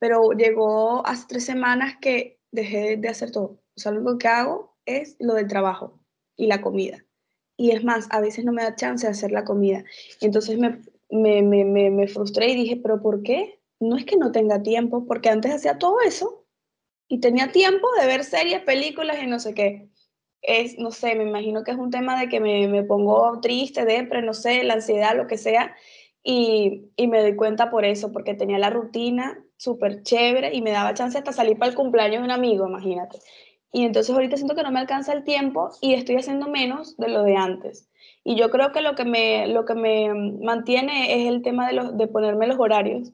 [0.02, 3.60] pero llegó hace tres semanas que dejé de hacer todo.
[3.76, 6.00] O sea, lo que hago es lo del trabajo
[6.36, 7.04] y la comida.
[7.56, 9.84] Y es más, a veces no me da chance de hacer la comida.
[10.20, 13.60] Entonces me, me, me, me, me frustré y dije, pero ¿por qué?
[13.78, 16.46] No es que no tenga tiempo, porque antes hacía todo eso
[17.08, 19.88] y tenía tiempo de ver series, películas y no sé qué.
[20.40, 23.84] Es, no sé, me imagino que es un tema de que me, me pongo triste,
[23.84, 25.76] depre, no sé, la ansiedad, lo que sea,
[26.24, 30.72] y, y me doy cuenta por eso, porque tenía la rutina súper chévere y me
[30.72, 33.18] daba chance hasta salir para el cumpleaños de un amigo, imagínate.
[33.72, 37.08] Y entonces ahorita siento que no me alcanza el tiempo y estoy haciendo menos de
[37.08, 37.88] lo de antes.
[38.22, 41.72] Y yo creo que lo que me, lo que me mantiene es el tema de,
[41.72, 43.12] los, de ponerme los horarios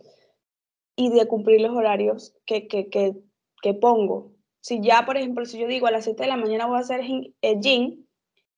[0.97, 3.15] y de cumplir los horarios que, que, que,
[3.63, 4.33] que pongo.
[4.61, 6.81] Si ya, por ejemplo, si yo digo a las 7 de la mañana voy a
[6.81, 7.03] hacer
[7.41, 8.05] eh, gym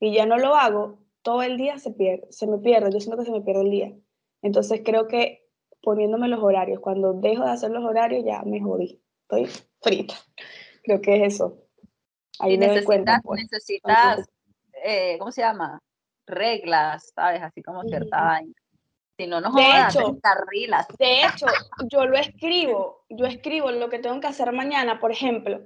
[0.01, 3.19] y ya no lo hago, todo el día se pierde, se me pierde, yo siento
[3.19, 3.93] que se me pierde el día.
[4.41, 5.47] Entonces creo que
[5.83, 9.47] poniéndome los horarios, cuando dejo de hacer los horarios ya me jodí, estoy
[9.83, 10.15] frita.
[10.83, 11.59] Creo que es eso.
[12.41, 13.21] Ahí necesitas, cuenta.
[13.23, 13.43] Pues.
[13.43, 14.29] necesitas
[14.83, 15.81] eh, ¿cómo se llama?
[16.27, 17.43] Reglas, ¿sabes?
[17.43, 18.55] Así como cierta vaina.
[19.17, 20.89] Si no, no De jodas, hecho, te encarrilas.
[20.99, 21.47] De hecho,
[21.91, 25.61] yo lo escribo, yo escribo lo que tengo que hacer mañana, por ejemplo,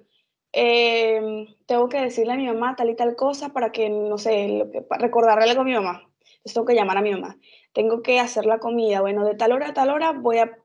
[0.53, 4.49] eh, tengo que decirle a mi mamá tal y tal cosa para que, no sé,
[4.49, 6.03] lo que, para recordarle algo a mi mamá.
[6.21, 7.37] Entonces tengo que llamar a mi mamá.
[7.73, 9.01] Tengo que hacer la comida.
[9.01, 10.59] Bueno, de tal hora a tal hora voy a,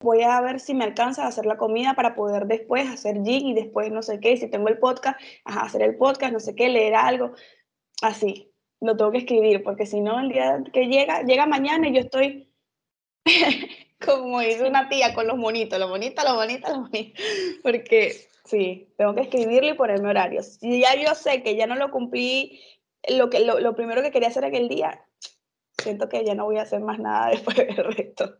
[0.00, 3.46] voy a ver si me alcanza a hacer la comida para poder después hacer gym
[3.48, 4.36] y después no sé qué.
[4.36, 7.32] Si tengo el podcast, hacer el podcast, no sé qué, leer algo.
[8.02, 11.94] Así, lo tengo que escribir porque si no, el día que llega, llega mañana y
[11.94, 12.50] yo estoy
[14.04, 17.24] como dice una tía con los monitos, los bonitos, los bonitos, los bonitos.
[17.62, 20.58] Porque sí, tengo que escribirlo y ponerme horarios.
[20.60, 22.60] Si ya yo sé que ya no lo cumplí,
[23.08, 25.04] lo, que, lo, lo primero que quería hacer aquel día,
[25.82, 28.38] siento que ya no voy a hacer más nada después del resto.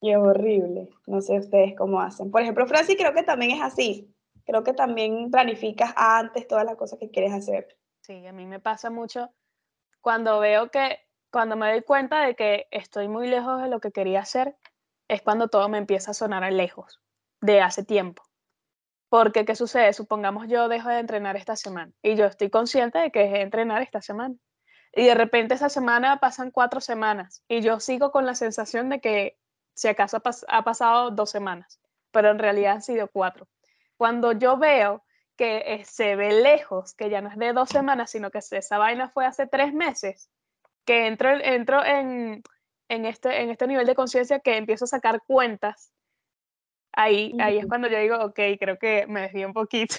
[0.00, 0.88] Y es horrible.
[1.06, 2.30] No sé ustedes cómo hacen.
[2.30, 4.14] Por ejemplo, Francis creo que también es así.
[4.44, 7.76] Creo que también planificas antes todas las cosas que quieres hacer.
[8.00, 9.30] Sí, a mí me pasa mucho
[10.00, 13.92] cuando veo que, cuando me doy cuenta de que estoy muy lejos de lo que
[13.92, 14.56] quería hacer,
[15.08, 17.00] es cuando todo me empieza a sonar a lejos,
[17.40, 18.22] de hace tiempo.
[19.10, 19.92] Porque, ¿qué sucede?
[19.92, 23.42] Supongamos yo dejo de entrenar esta semana y yo estoy consciente de que dejé de
[23.42, 24.34] entrenar esta semana.
[24.94, 29.00] Y de repente esa semana pasan cuatro semanas y yo sigo con la sensación de
[29.00, 29.38] que
[29.78, 31.78] si acaso ha, pas- ha pasado dos semanas,
[32.10, 33.46] pero en realidad han sido cuatro.
[33.96, 35.04] Cuando yo veo
[35.36, 38.78] que eh, se ve lejos, que ya no es de dos semanas, sino que esa
[38.78, 40.30] vaina fue hace tres meses,
[40.84, 42.42] que entro, entro en,
[42.88, 45.92] en, este, en este nivel de conciencia que empiezo a sacar cuentas,
[46.92, 49.94] ahí, ahí es cuando yo digo, ok, creo que me desvío un poquito.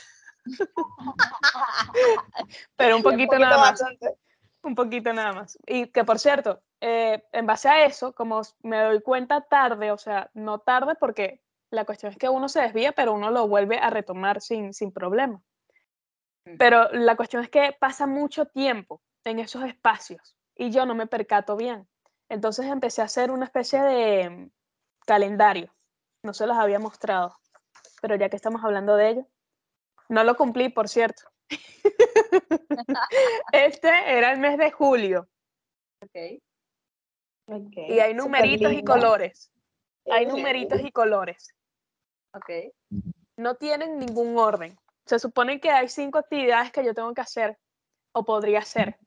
[2.76, 3.80] Pero un Un poquito poquito nada más.
[3.80, 4.16] bastante.
[4.62, 5.58] Un poquito nada más.
[5.66, 9.98] Y que por cierto, eh, en base a eso, como me doy cuenta tarde, o
[9.98, 13.78] sea, no tarde porque la cuestión es que uno se desvía, pero uno lo vuelve
[13.78, 15.42] a retomar sin, sin problema.
[16.58, 21.06] Pero la cuestión es que pasa mucho tiempo en esos espacios y yo no me
[21.06, 21.88] percato bien.
[22.28, 24.52] Entonces empecé a hacer una especie de mm,
[25.06, 25.72] calendario.
[26.24, 27.38] No se los había mostrado,
[28.02, 29.28] pero ya que estamos hablando de ello,
[30.08, 31.24] no lo cumplí, por cierto.
[33.52, 35.28] Este era el mes de julio
[36.02, 36.42] Ok.
[37.76, 39.52] Y hay numeritos y colores.
[40.12, 41.56] Hay numeritos y colores.
[42.34, 42.50] Ok.
[43.38, 44.78] No tienen ningún orden.
[45.06, 47.58] Se supone que hay cinco actividades que yo tengo que hacer
[48.12, 48.98] o podría hacer.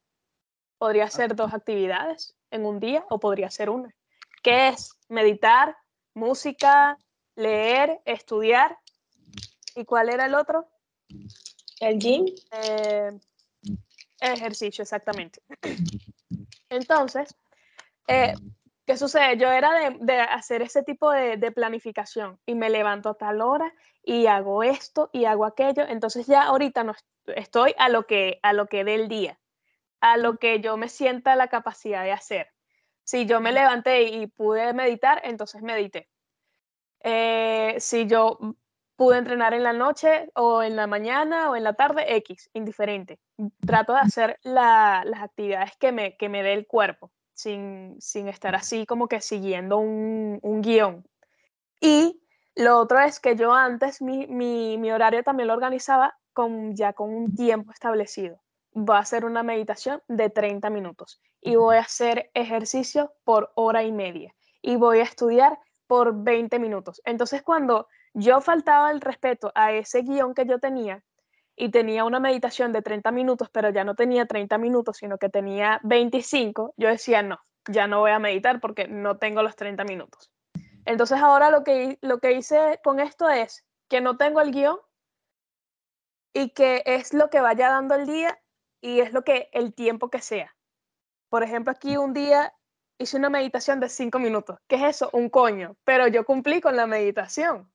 [0.79, 3.95] Podría ser dos actividades en un día o podría ser una.
[4.43, 4.91] ¿Qué es?
[5.09, 5.77] Meditar,
[6.15, 6.99] música,
[7.37, 8.79] leer, estudiar.
[9.77, 10.69] ¿Y cuál era el otro?
[11.81, 13.13] El gym, Eh,
[14.21, 15.41] ejercicio, exactamente.
[16.69, 17.35] Entonces,
[18.09, 18.35] eh,
[18.87, 19.37] ¿qué sucede?
[19.37, 23.41] Yo era de, de hacer ese tipo de, de planificación y me levanto a tal
[23.41, 25.85] hora y hago esto y hago aquello.
[25.89, 29.39] Entonces ya ahorita no est- estoy a lo que a lo que dé el día,
[30.01, 32.49] a lo que yo me sienta la capacidad de hacer.
[33.05, 36.09] Si yo me levanté y pude meditar, entonces medité.
[37.05, 38.39] Eh, si yo
[38.97, 43.19] pude entrenar en la noche o en la mañana o en la tarde, X, indiferente.
[43.67, 48.29] Trato de hacer la- las actividades que me, que me dé el cuerpo, sin, sin
[48.29, 51.05] estar así como que siguiendo un, un guion.
[51.81, 52.23] Y
[52.55, 56.93] lo otro es que yo antes mi, mi, mi horario también lo organizaba con, ya
[56.93, 58.41] con un tiempo establecido.
[58.73, 63.83] Voy a hacer una meditación de 30 minutos y voy a hacer ejercicio por hora
[63.83, 67.03] y media y voy a estudiar por 20 minutos.
[67.05, 71.03] Entonces, cuando yo faltaba el respeto a ese guion que yo tenía
[71.57, 75.29] y tenía una meditación de 30 minutos, pero ya no tenía 30 minutos, sino que
[75.29, 77.39] tenía 25, yo decía, no,
[77.69, 80.31] ya no voy a meditar porque no tengo los 30 minutos.
[80.85, 84.79] Entonces ahora lo que, lo que hice con esto es que no tengo el guion
[86.35, 88.39] y que es lo que vaya dando el día
[88.81, 90.57] y es lo que el tiempo que sea.
[91.29, 92.55] Por ejemplo, aquí un día
[92.99, 94.59] hice una meditación de cinco minutos.
[94.67, 95.11] ¿Qué es eso?
[95.13, 95.77] Un coño.
[95.85, 97.73] Pero yo cumplí con la meditación.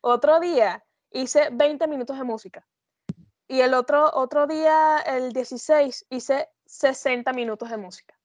[0.00, 2.66] Otro día hice 20 minutos de música.
[3.50, 8.16] Y el otro, otro día, el 16, hice 60 minutos de música.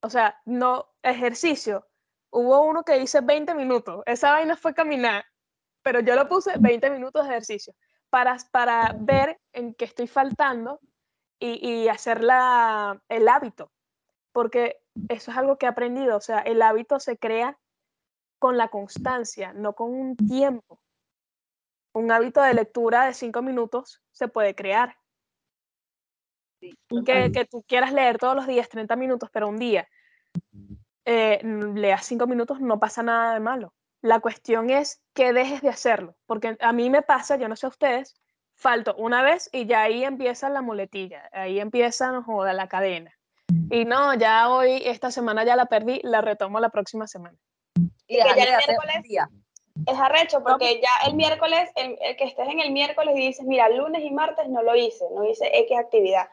[0.00, 1.88] O sea, no ejercicio.
[2.30, 4.04] Hubo uno que hice 20 minutos.
[4.06, 5.24] Esa vaina fue caminar.
[5.82, 7.74] Pero yo lo puse 20 minutos de ejercicio
[8.10, 10.78] para, para ver en qué estoy faltando
[11.40, 12.18] y, y hacer
[13.08, 13.72] el hábito.
[14.30, 16.16] Porque eso es algo que he aprendido.
[16.16, 17.58] O sea, el hábito se crea
[18.38, 20.78] con la constancia, no con un tiempo.
[21.92, 24.96] Un hábito de lectura de cinco minutos se puede crear.
[26.60, 29.88] Sí, Que, que tú quieras leer todos los días 30 minutos, pero un día
[31.04, 33.72] eh, n- leas cinco minutos, no pasa nada de malo.
[34.02, 37.66] La cuestión es que dejes de hacerlo, porque a mí me pasa, yo no sé
[37.66, 38.14] a ustedes,
[38.54, 43.12] falto una vez y ya ahí empieza la muletilla, ahí empieza, no joda, la cadena.
[43.70, 47.38] Y no, ya hoy, esta semana ya la perdí, la retomo la próxima semana.
[48.06, 49.28] Y que ya el miércoles- un día.
[49.86, 53.46] Es arrecho porque ya el miércoles, el, el que estés en el miércoles y dices,
[53.46, 56.28] mira, lunes y martes no lo hice, no hice X actividad.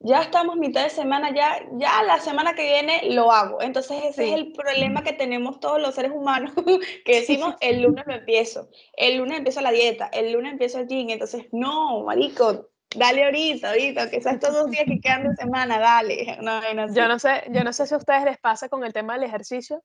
[0.00, 3.62] Ya estamos mitad de semana, ya, ya la semana que viene lo hago.
[3.62, 4.28] Entonces ese Sí.
[4.30, 6.52] es el problema que tenemos todos los seres humanos,
[7.06, 10.88] que decimos, el lunes lo empiezo, el lunes empiezo la dieta, el lunes empiezo el
[10.88, 11.08] gym.
[11.08, 16.36] Entonces, no, marico, dale ahorita, ahorita, que estos dos días que quedan de semana, dale.
[16.42, 16.92] No, no.
[16.92, 19.22] Yo no sé, yo no sé si a ustedes les pasa con el tema del
[19.22, 19.82] ejercicio,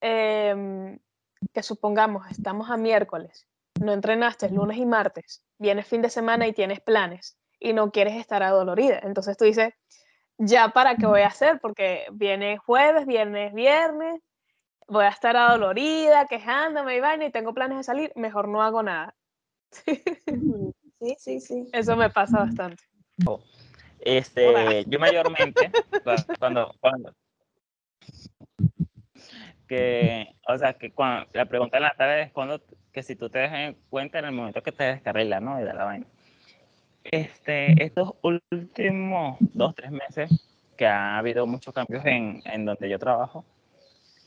[0.00, 0.98] em,
[1.52, 3.46] que supongamos estamos a miércoles,
[3.80, 8.14] no entrenaste lunes y martes, vienes fin de semana y tienes planes y no quieres
[8.16, 9.00] estar adolorida.
[9.02, 9.74] Entonces tú dices,
[10.38, 14.20] ya para qué voy a hacer, porque viene jueves, viernes, viernes,
[14.88, 18.82] voy a estar adolorida, quejándome y vaina y tengo planes de salir, mejor no hago
[18.82, 19.14] nada.
[21.00, 21.68] Sí, sí, sí.
[21.72, 22.82] Eso me pasa bastante.
[23.98, 24.80] Este, Hola.
[24.86, 25.72] yo mayormente,
[26.02, 27.12] cu- cuando, cuando,
[29.66, 32.60] que, o sea, que cuando, la pregunta de la tarde es cuando,
[32.92, 35.60] que si tú te das en cuenta en el momento que te descarrilas, ¿no?
[35.60, 36.06] Y de la vaina.
[37.04, 40.30] Este, estos últimos dos, tres meses,
[40.76, 43.44] que ha habido muchos cambios en, en donde yo trabajo,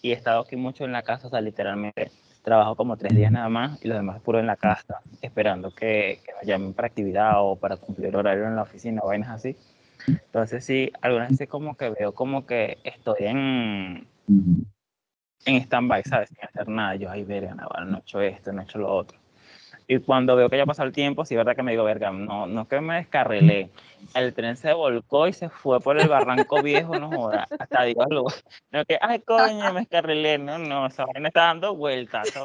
[0.01, 2.11] y he estado aquí mucho en la casa, o sea, literalmente
[2.43, 6.19] trabajo como tres días nada más, y los demás puro en la casa, esperando que,
[6.23, 9.57] que me llamen para actividad o para cumplir horario en la oficina, vainas así.
[10.07, 14.07] Entonces sí, algunas veces como que veo como que estoy en,
[15.45, 16.29] en stand-by, ¿sabes?
[16.29, 16.95] Sin hacer nada.
[16.95, 19.17] Yo, ay, verga, Navarro, no he hecho esto, no he hecho lo otro.
[19.89, 22.45] Y cuando veo que ya pasó el tiempo, sí, verdad que me digo, verga, no,
[22.45, 23.69] no que me descarrilé.
[24.13, 27.47] El tren se volcó y se fue por el barranco viejo, no joda.
[27.57, 28.27] Hasta digo, algo.
[28.71, 30.37] No que, ay, coño, me descarrilé.
[30.39, 32.33] No, no, esa vaina está dando vueltas.
[32.35, 32.43] ¿no?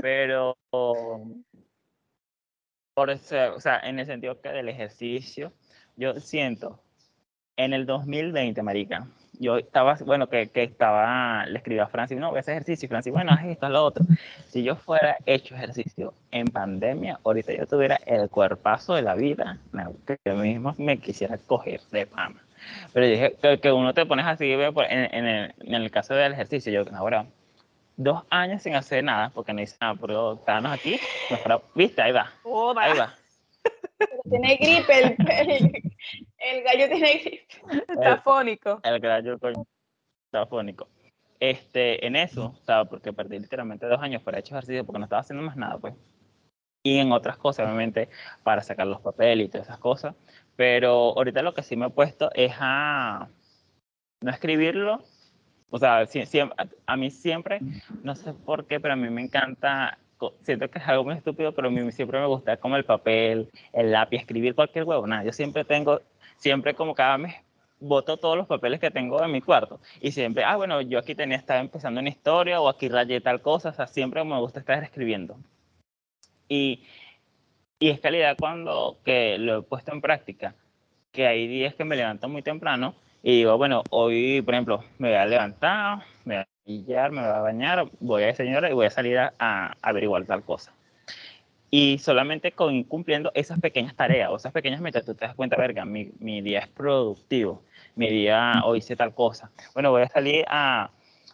[0.00, 0.56] Pero,
[2.94, 5.52] por eso, o sea, en el sentido que del ejercicio,
[5.96, 6.80] yo siento,
[7.56, 9.08] en el 2020, marica,
[9.42, 12.86] yo estaba, bueno, que, que estaba, le escribí a Francis, no, voy a hacer ejercicio,
[12.86, 14.04] y Francis, bueno, haz esto, haz lo otro.
[14.46, 19.58] Si yo fuera hecho ejercicio en pandemia, ahorita yo tuviera el cuerpazo de la vida,
[20.06, 22.40] que yo mismo me quisiera coger de fama.
[22.92, 26.32] Pero dije que, que uno te pones así, en, en el, en el caso del
[26.32, 27.26] ejercicio, yo, ahora,
[27.96, 30.98] dos años sin hacer nada, porque no hice nada, pero estábamos aquí,
[31.30, 32.32] mejor, viste, ahí va,
[32.76, 33.14] ahí va.
[33.98, 35.91] Pero tiene gripe, el,
[36.42, 37.46] el, gallo tiene gripe.
[37.88, 38.80] Está fónico.
[38.82, 39.64] El gallo coño
[40.26, 40.88] estaba fónico.
[41.38, 45.04] Este, en eso, o sea, porque perdí literalmente dos años para hecho ejercicio porque no
[45.04, 45.94] estaba haciendo más nada, pues.
[46.84, 48.08] Y en otras cosas, obviamente,
[48.42, 50.14] para sacar los papeles y todas esas cosas.
[50.56, 53.28] Pero ahorita lo que sí me he puesto es a
[54.22, 55.02] no escribirlo.
[55.70, 56.52] O sea, sí- siem-
[56.86, 57.60] a, mí siempre,
[58.02, 59.98] no sé por qué, pero a mí me encanta,
[60.42, 63.50] siento que es algo muy estúpido, pero a mí siempre me gusta como el papel,
[63.72, 65.06] el lápiz, escribir cualquier huevo.
[65.06, 66.00] Nada, yo siempre tengo,
[66.42, 67.36] siempre como cada mes
[67.78, 71.14] boto todos los papeles que tengo en mi cuarto y siempre, ah, bueno, yo aquí
[71.14, 74.60] tenía, estaba empezando una historia o aquí rayé tal cosa, o sea, siempre me gusta
[74.60, 75.36] estar escribiendo.
[76.48, 76.84] Y,
[77.78, 80.54] y es calidad cuando que lo he puesto en práctica,
[81.12, 85.08] que hay días que me levanto muy temprano y digo, bueno, hoy, por ejemplo, me
[85.08, 88.74] voy a levantar, me voy a pillar, me voy a bañar, voy a desayunar y
[88.74, 90.72] voy a salir a, a averiguar tal cosa.
[91.74, 95.56] Y solamente con cumpliendo esas pequeñas tareas o esas pequeñas metas, tú te das cuenta,
[95.56, 97.62] verga, mi, mi día es productivo,
[97.96, 99.50] mi día hoy hice tal cosa.
[99.72, 100.90] Bueno, voy a salir a,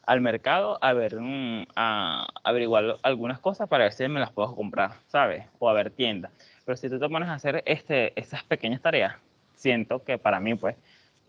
[0.06, 4.54] al mercado a ver, mm, a averiguar algunas cosas para ver si me las puedo
[4.54, 5.44] comprar, ¿sabes?
[5.58, 6.30] O a ver tiendas.
[6.64, 9.16] Pero si tú te pones a hacer este, esas pequeñas tareas,
[9.56, 10.76] siento que para mí, pues,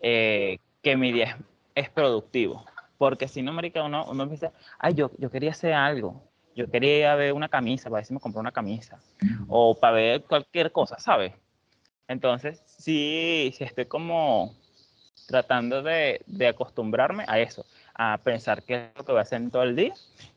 [0.00, 1.24] eh, que mi día
[1.74, 2.64] es, es productivo.
[2.96, 6.29] Porque si no, marica, uno, uno dice, ay, yo, yo quería hacer algo.
[6.60, 8.98] Yo quería ver una camisa, para ver si me compré una camisa.
[9.48, 11.32] O para ver cualquier cosa, ¿sabes?
[12.06, 14.54] Entonces, sí, sí estoy como
[15.26, 19.40] tratando de, de acostumbrarme a eso, a pensar qué es lo que voy a hacer
[19.40, 19.94] en todo el día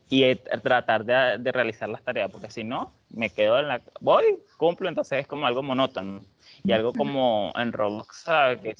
[0.08, 3.82] y tratar de, de realizar las tareas, porque si no, me quedo en la...
[4.00, 4.24] Voy,
[4.56, 6.22] cumplo, entonces es como algo monótono
[6.62, 8.60] y algo como en Roblox, ¿sabes?
[8.60, 8.74] Que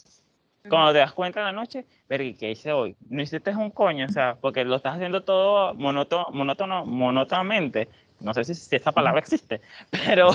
[0.69, 2.97] cuando te das cuenta en la noche, verga, ¿qué hice hoy?
[3.09, 7.89] No hiciste un coño, o sea, porque lo estás haciendo todo monótono, monótono, monótonamente.
[8.21, 9.61] No sé si, si esa palabra existe,
[9.91, 10.31] pero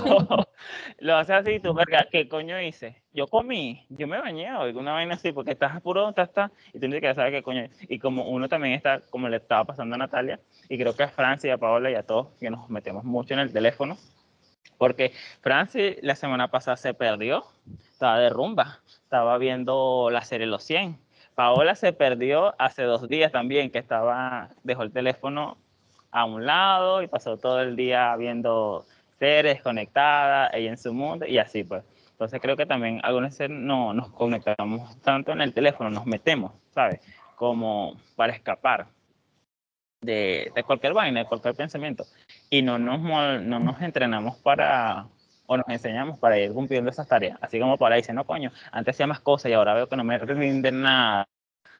[0.99, 3.01] lo haces así y tú, verga, ¿qué coño hice?
[3.13, 6.79] Yo comí, yo me bañé hoy, una vaina así, porque estás puro, estás, estás, y
[6.79, 7.67] tú ni siquiera sabes qué coño.
[7.87, 11.07] Y como uno también está, como le estaba pasando a Natalia, y creo que a
[11.07, 13.97] Francia y a Paola y a todos, que nos metemos mucho en el teléfono,
[14.77, 17.43] porque Francis la semana pasada se perdió,
[17.91, 20.97] estaba de rumba, estaba viendo la serie Los 100.
[21.35, 25.57] Paola se perdió hace dos días también, que estaba, dejó el teléfono
[26.11, 28.85] a un lado y pasó todo el día viendo
[29.19, 31.83] series conectadas, ella en su mundo y así pues.
[32.11, 36.51] Entonces creo que también algunas veces no nos conectamos tanto en el teléfono, nos metemos,
[36.73, 36.99] ¿sabes?
[37.35, 38.87] Como para escapar.
[40.01, 42.05] De, de cualquier vaina, de cualquier pensamiento.
[42.49, 45.07] Y no nos, no nos entrenamos para,
[45.45, 47.37] o nos enseñamos para ir cumpliendo esas tareas.
[47.41, 50.03] Así como para decir, no, coño, antes hacía más cosas y ahora veo que no
[50.03, 51.27] me rinde nada.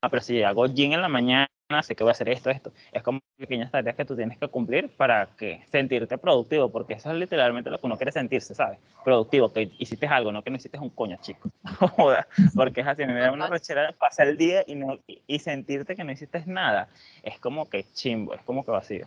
[0.02, 1.48] Ah, pero si hago gym en la mañana,
[1.84, 2.74] sé que voy a hacer esto, esto.
[2.92, 7.12] Es como pequeñas tareas que tú tienes que cumplir para que sentirte productivo, porque eso
[7.12, 8.80] es literalmente lo que uno quiere sentirse, ¿sabes?
[9.04, 11.52] Productivo, que hiciste algo, no que no hiciste un coño, chico.
[12.56, 15.96] Porque es así, me da una rechera pasar el día y, no, y, y sentirte
[15.96, 16.90] que no hiciste nada.
[17.22, 19.06] Es como que chimbo, es como que vacío.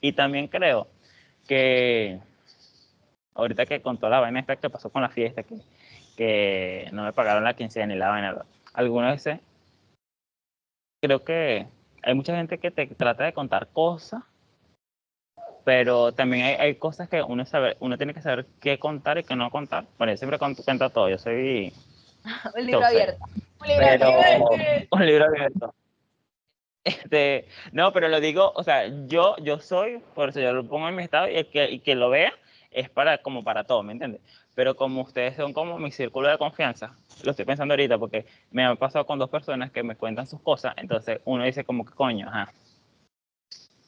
[0.00, 0.86] Y también creo
[1.48, 2.20] que
[3.34, 5.56] ahorita que con toda la vaina esta que pasó con la fiesta, que,
[6.16, 8.44] que no me pagaron la quincena ni la vaina,
[8.74, 9.40] algunas veces
[11.02, 11.66] creo que
[12.02, 14.22] hay mucha gente que te trata de contar cosas,
[15.64, 19.24] pero también hay, hay cosas que uno sabe, uno tiene que saber qué contar y
[19.24, 19.84] qué no contar.
[19.98, 21.72] Bueno, yo siempre cuento, todo, yo soy
[22.54, 23.18] Un libro sé.
[23.74, 24.58] Pero
[24.90, 25.74] un libro abierto.
[26.84, 30.88] Este, no, pero lo digo, o sea, yo, yo soy, por eso yo lo pongo
[30.88, 32.32] en mi estado y el que, y que lo vea
[32.70, 34.20] es para, como para todo, ¿me entiendes?
[34.54, 36.94] Pero como ustedes son como mi círculo de confianza,
[37.24, 40.40] lo estoy pensando ahorita porque me ha pasado con dos personas que me cuentan sus
[40.40, 42.52] cosas, entonces uno dice como que coño, ajá.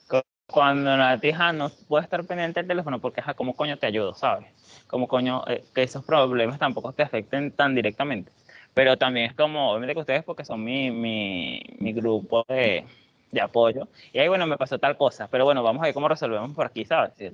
[0.09, 3.87] Cu- Cuando la tija no puede estar pendiente del teléfono porque, ajá, ¿cómo coño te
[3.87, 4.47] ayudo, sabes?
[4.89, 8.33] Como coño, eh, que esos problemas tampoco te afecten tan directamente.
[8.75, 12.85] Pero también es como, obviamente que ustedes porque son mi, mi, mi grupo de,
[13.33, 13.89] de apoyo.
[14.13, 16.67] Y ahí, bueno, me pasó tal cosa, pero bueno, vamos a ver cómo resolvemos por
[16.67, 17.13] aquí, ¿sabes?
[17.17, 17.31] Sí.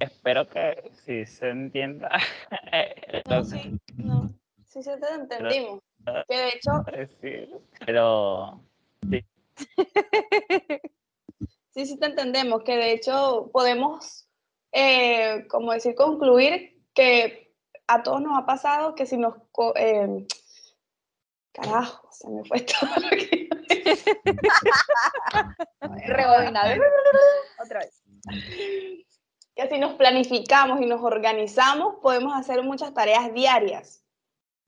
[0.00, 2.10] Espero que sí se entienda.
[2.72, 4.30] Eh, No, sí, no.
[4.66, 5.80] Sí, sí te entendimos.
[6.28, 7.50] Que de hecho, quiero decir,
[7.84, 8.60] Pero
[11.70, 12.62] sí, sí te entendemos.
[12.62, 14.28] Que de hecho podemos,
[14.72, 17.52] eh, como decir, concluir que
[17.86, 19.34] a todos nos ha pasado que si nos...
[19.76, 20.26] eh,
[21.60, 23.48] carajo, se me fue todo lo que...
[26.06, 26.82] Rebobinado.
[27.62, 28.02] Otra vez.
[29.54, 34.04] que si nos planificamos y nos organizamos, podemos hacer muchas tareas diarias.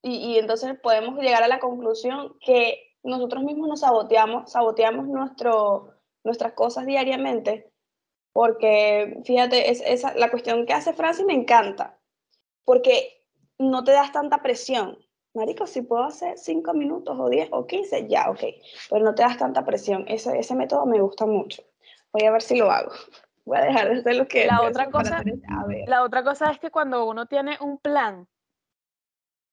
[0.03, 5.95] Y, y entonces podemos llegar a la conclusión que nosotros mismos nos saboteamos, saboteamos nuestro,
[6.25, 7.73] nuestras cosas diariamente,
[8.33, 11.99] porque fíjate, es, esa, la cuestión que hace Francis me encanta,
[12.65, 13.25] porque
[13.59, 14.99] no te das tanta presión.
[15.35, 18.41] Marico, si puedo hacer 5 minutos o 10 o 15, ya, ok,
[18.91, 20.05] pero no te das tanta presión.
[20.09, 21.63] Ese, ese método me gusta mucho.
[22.13, 22.91] Voy a ver si lo hago.
[23.45, 24.47] Voy a dejar de hacer lo que...
[24.47, 25.89] La otra cosa- hacer ese- A ver.
[25.89, 28.29] La otra cosa es que cuando uno tiene un plan,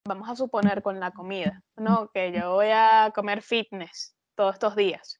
[0.07, 2.09] vamos a suponer con la comida, ¿no?
[2.11, 5.19] Que yo voy a comer fitness todos estos días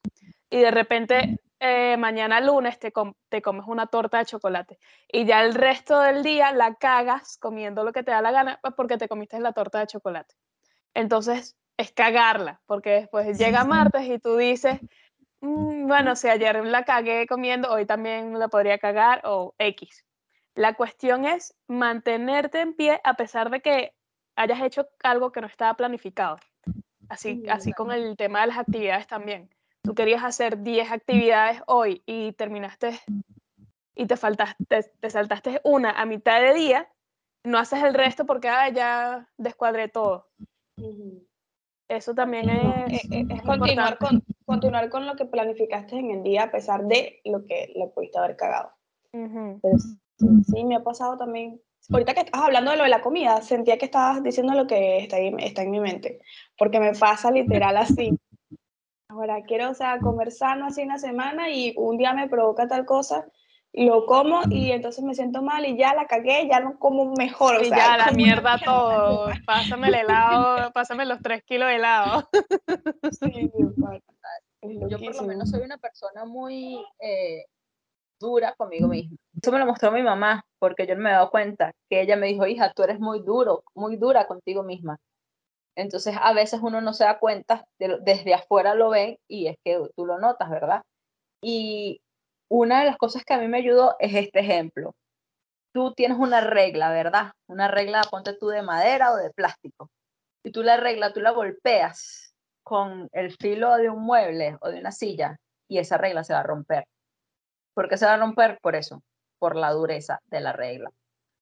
[0.50, 4.78] y de repente eh, mañana lunes te, com- te comes una torta de chocolate
[5.10, 8.58] y ya el resto del día la cagas comiendo lo que te da la gana
[8.62, 10.34] pues, porque te comiste la torta de chocolate.
[10.98, 14.80] Entonces es cagarla, porque después llega martes y tú dices,
[15.40, 20.04] "Mm, bueno, si ayer la cagué comiendo, hoy también la podría cagar o X.
[20.56, 23.94] La cuestión es mantenerte en pie a pesar de que
[24.34, 26.38] hayas hecho algo que no estaba planificado.
[27.08, 29.54] Así, así con el tema de las actividades también.
[29.82, 32.98] Tú querías hacer 10 actividades hoy y terminaste
[33.94, 36.88] y te faltaste, te, te saltaste una a mitad de día,
[37.44, 40.26] no haces el resto porque "Ah, ya descuadré todo.
[41.88, 46.10] Eso también es, eh, eh, es es continuar con, continuar con lo que planificaste en
[46.10, 48.72] el día a pesar de lo que le pudiste haber cagado.
[49.12, 49.58] Ujú.
[49.62, 51.60] Pero sí, sí, me ha pasado también.
[51.90, 54.98] Ahorita que estabas hablando de lo de la comida, sentía que estabas diciendo lo que
[54.98, 56.20] está, ahí- está en mi mente,
[56.58, 58.10] porque me pasa literal así.
[59.08, 62.84] Ahora quiero, o sea, comer sano así una semana y un día me provoca tal
[62.84, 63.26] cosa,
[63.72, 67.56] lo como y entonces me siento mal y ya la cagué, ya no como mejor.
[67.56, 69.30] O Y sea, ya, la mierda todo.
[69.46, 72.28] Pásame el helado, pásame los tres kilos de helado.
[73.12, 73.50] Sí,
[74.62, 77.44] Yo por lo menos soy una persona muy eh,
[78.18, 79.16] dura conmigo misma.
[79.40, 82.16] Eso me lo mostró mi mamá, porque yo no me he dado cuenta que ella
[82.16, 84.98] me dijo, hija, tú eres muy duro, muy dura contigo misma.
[85.76, 89.56] Entonces a veces uno no se da cuenta, de desde afuera lo ven y es
[89.64, 90.82] que tú lo notas, ¿verdad?
[91.40, 92.00] Y
[92.48, 94.94] una de las cosas que a mí me ayudó es este ejemplo.
[95.72, 97.32] Tú tienes una regla, ¿verdad?
[97.46, 99.90] Una regla, ponte tú de madera o de plástico.
[100.44, 104.80] Y tú la regla, tú la golpeas con el filo de un mueble o de
[104.80, 105.36] una silla
[105.68, 106.84] y esa regla se va a romper.
[107.74, 108.58] ¿Por qué se va a romper?
[108.62, 109.02] Por eso,
[109.38, 110.90] por la dureza de la regla.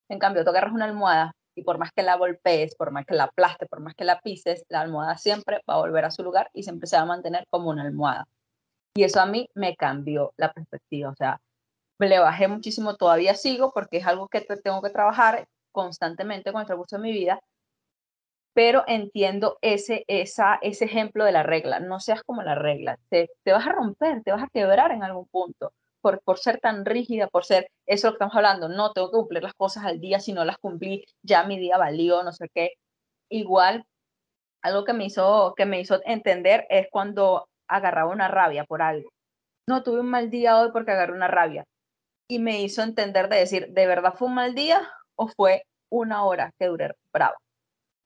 [0.09, 3.15] En cambio, tú agarras una almohada y por más que la golpees, por más que
[3.15, 6.23] la aplastes, por más que la pises, la almohada siempre va a volver a su
[6.23, 8.27] lugar y siempre se va a mantener como una almohada.
[8.97, 11.11] Y eso a mí me cambió la perspectiva.
[11.11, 11.39] O sea,
[11.99, 16.51] me le bajé muchísimo, todavía sigo porque es algo que te- tengo que trabajar constantemente
[16.51, 17.39] con el transcurso de mi vida,
[18.53, 21.79] pero entiendo ese, esa, ese ejemplo de la regla.
[21.79, 25.03] No seas como la regla, te, te vas a romper, te vas a quebrar en
[25.03, 25.73] algún punto.
[26.01, 29.17] Por, por, ser tan rígida, por ser eso lo que estamos hablando, no tengo que
[29.17, 32.49] cumplir las cosas al día, si no las cumplí, ya mi día valió, no sé
[32.53, 32.71] qué.
[33.29, 33.85] Igual,
[34.63, 39.09] algo que me hizo, que me hizo entender es cuando agarraba una rabia por algo.
[39.67, 41.65] No, tuve un mal día hoy porque agarré una rabia.
[42.29, 44.81] Y me hizo entender de decir, ¿de verdad fue un mal día
[45.15, 47.37] o fue una hora que duré bravo?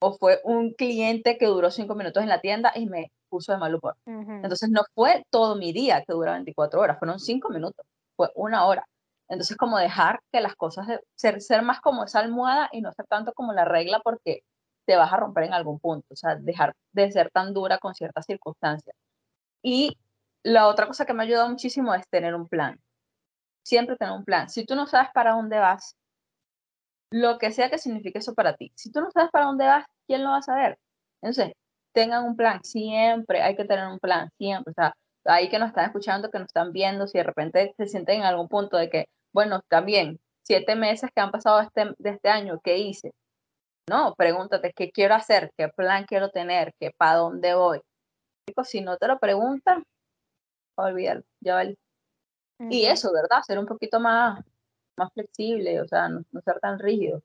[0.02, 3.60] o fue un cliente que duró cinco minutos en la tienda y me puso de
[3.60, 3.96] mal humor.
[4.06, 7.86] Entonces no fue todo mi día que dura 24 horas, fueron cinco minutos,
[8.16, 8.86] fue una hora.
[9.30, 13.06] Entonces como dejar que las cosas, ser, ser más como esa almohada y no ser
[13.08, 14.42] tanto como la regla porque
[14.88, 17.94] te vas a romper en algún punto, o sea, dejar de ser tan dura con
[17.94, 18.96] ciertas circunstancias.
[19.64, 19.98] Y
[20.44, 22.80] la otra cosa que me ha ayudado muchísimo es tener un plan.
[23.64, 24.50] Siempre tener un plan.
[24.50, 25.96] Si tú no sabes para dónde vas,
[27.12, 28.72] lo que sea que signifique eso para ti.
[28.76, 30.80] Si tú no sabes para dónde vas, ¿quién lo va a saber?
[31.22, 31.54] Entonces,
[31.94, 34.72] tengan un plan, siempre hay que tener un plan, siempre.
[34.72, 34.96] O sea,
[35.26, 38.26] ahí que nos están escuchando, que nos están viendo, si de repente se sienten en
[38.26, 42.60] algún punto de que, bueno, también, siete meses que han pasado este, de este año,
[42.64, 43.12] ¿qué hice?
[43.90, 45.52] No, pregúntate, ¿qué quiero hacer?
[45.58, 46.74] ¿Qué plan quiero tener?
[46.80, 47.82] ¿Qué para dónde voy?
[48.64, 49.84] Si no te lo preguntan,
[50.76, 51.78] olvídalo, ya vale.
[52.70, 53.42] Y eso, ¿verdad?
[53.46, 54.44] Ser un poquito más,
[54.96, 57.24] más flexible, o sea, no, ser tan rígido.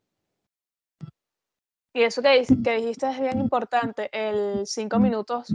[1.92, 5.54] Y eso que, que dijiste es bien importante, el cinco minutos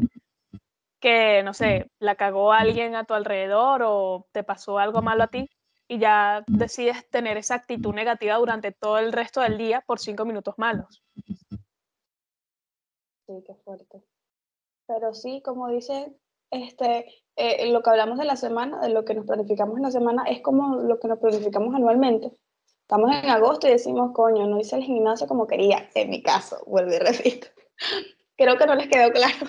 [1.00, 5.28] que, no sé, la cagó alguien a tu alrededor o te pasó algo malo a
[5.28, 5.50] ti
[5.88, 10.26] y ya decides tener esa actitud negativa durante todo el resto del día por cinco
[10.26, 11.04] minutos malos.
[13.28, 14.04] Sí, qué fuerte.
[14.94, 16.14] Pero sí, como dice,
[16.50, 17.06] este,
[17.38, 20.24] eh, lo que hablamos de la semana, de lo que nos planificamos en la semana,
[20.28, 22.34] es como lo que nos planificamos anualmente.
[22.82, 26.58] Estamos en agosto y decimos, coño, no hice el gimnasio como quería, en mi caso,
[26.68, 27.48] vuelvo y repito.
[28.38, 29.46] Creo que no les quedó claro.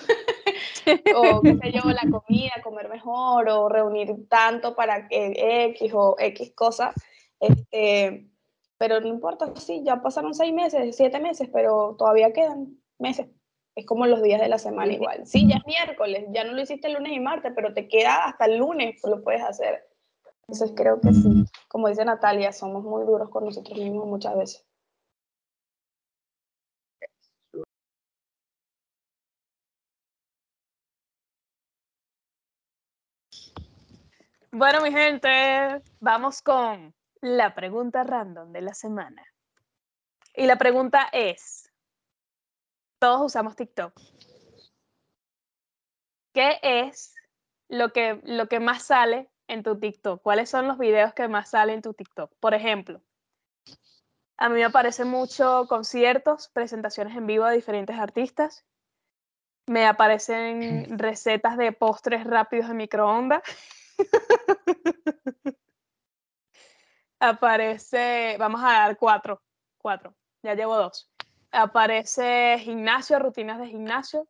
[1.17, 6.15] o qué sé yo, la comida, comer mejor, o reunir tanto para que X o
[6.19, 6.95] X cosas.
[7.39, 8.29] Este,
[8.77, 13.27] pero no importa, sí, ya pasaron seis meses, siete meses, pero todavía quedan meses.
[13.75, 15.25] Es como los días de la semana igual.
[15.25, 18.25] Sí, ya es miércoles, ya no lo hiciste el lunes y martes, pero te queda
[18.25, 19.87] hasta el lunes, pues lo puedes hacer.
[20.41, 24.65] Entonces creo que sí, como dice Natalia, somos muy duros con nosotros mismos muchas veces.
[34.51, 39.23] Bueno, mi gente, vamos con la pregunta random de la semana.
[40.35, 41.62] Y la pregunta es,
[43.03, 43.93] todos usamos TikTok.
[46.33, 47.13] ¿Qué es
[47.67, 50.21] lo que, lo que más sale en tu TikTok?
[50.21, 52.31] ¿Cuáles son los videos que más salen en tu TikTok?
[52.39, 53.01] Por ejemplo,
[54.37, 58.65] a mí me aparecen mucho conciertos, presentaciones en vivo de diferentes artistas.
[59.67, 63.43] Me aparecen recetas de postres rápidos en microondas.
[67.19, 69.41] Aparece, vamos a dar cuatro,
[69.77, 71.12] cuatro, ya llevo dos
[71.53, 74.27] aparece gimnasio, rutinas de gimnasio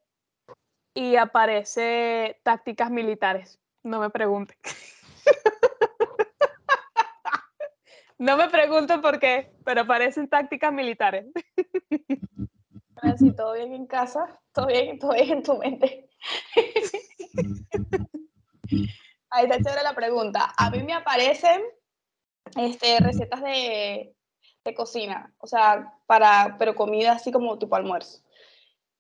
[0.94, 3.60] y aparece tácticas militares.
[3.82, 4.58] No me pregunten.
[8.20, 11.26] no me pregunten por qué, pero aparecen tácticas militares.
[13.18, 16.08] Si todo bien en casa, todo bien, todo bien en tu mente.
[19.30, 20.54] Ahí está chévere la pregunta.
[20.58, 21.62] A mí me aparecen
[22.56, 24.16] este, recetas de,
[24.64, 28.24] de cocina, o sea, para, pero comida así como tipo almuerzo.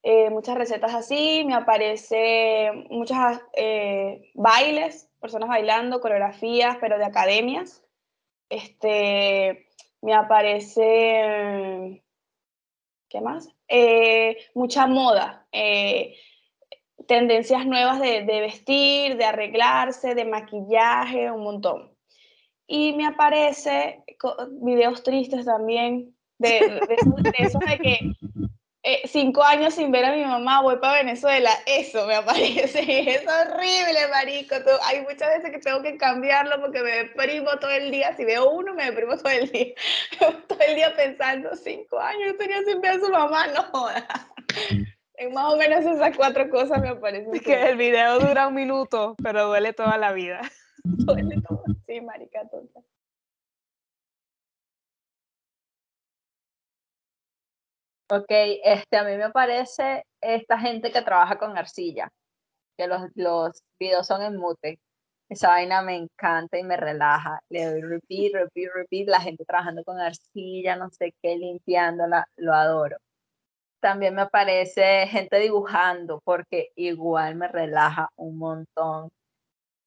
[0.03, 7.81] Eh, muchas recetas así, me aparece muchas eh, bailes, personas bailando, coreografías, pero de academias.
[8.49, 9.67] Este,
[10.01, 12.03] me aparece,
[13.07, 13.47] ¿qué más?
[13.69, 15.47] Eh, mucha moda,
[17.07, 21.92] tendencias nuevas de, de vestir, de arreglarse, de maquillaje, un montón
[22.67, 24.03] y me aparece
[24.61, 27.99] videos tristes también, de, de, eso de que
[28.85, 32.83] eh, cinco años sin ver a mi mamá, voy para Venezuela, eso me aparece,
[33.15, 37.91] es horrible, marico, hay muchas veces que tengo que cambiarlo porque me deprimo todo el
[37.91, 39.73] día, si veo uno me deprimo todo el día,
[40.47, 43.87] todo el día pensando, cinco años tenía sin ver a su mamá, no
[45.15, 47.39] En más o menos esas cuatro cosas me aparecen.
[47.39, 50.41] Que el video dura un minuto, pero duele toda la vida.
[51.05, 51.63] duele todo.
[51.85, 52.81] Sí, marica, tonta.
[58.09, 58.25] Ok,
[58.63, 62.09] este, a mí me parece esta gente que trabaja con arcilla,
[62.77, 64.79] que los, los videos son en mute.
[65.29, 67.39] Esa vaina me encanta y me relaja.
[67.49, 69.07] Le doy repeat, repeat, repeat.
[69.09, 72.97] La gente trabajando con arcilla, no sé qué, limpiándola, lo adoro.
[73.81, 79.09] también me aparece gente dibujando, porque igual me relaja un montón.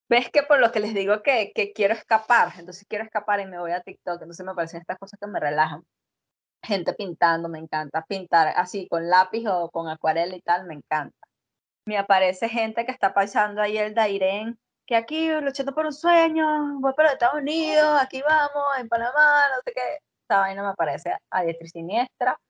[0.09, 2.53] ¿Ves que por lo que les digo que, que quiero escapar?
[2.59, 5.41] Entonces quiero escapar y me voy a TikTok, entonces me aparecen estas cosas que me
[5.41, 5.83] relajan.
[6.63, 8.05] Gente pintando, me encanta.
[8.07, 11.17] Pintar así con lápiz o con acuarela y tal, me encanta.
[11.87, 16.81] Me aparece gente que está pasando ahí el Dairén, que aquí luchando por un sueño,
[16.81, 19.99] voy para Estados Unidos, aquí vamos, en Panamá, no sé qué.
[20.23, 22.41] Esta vaina me aparece a diestra y siniestra.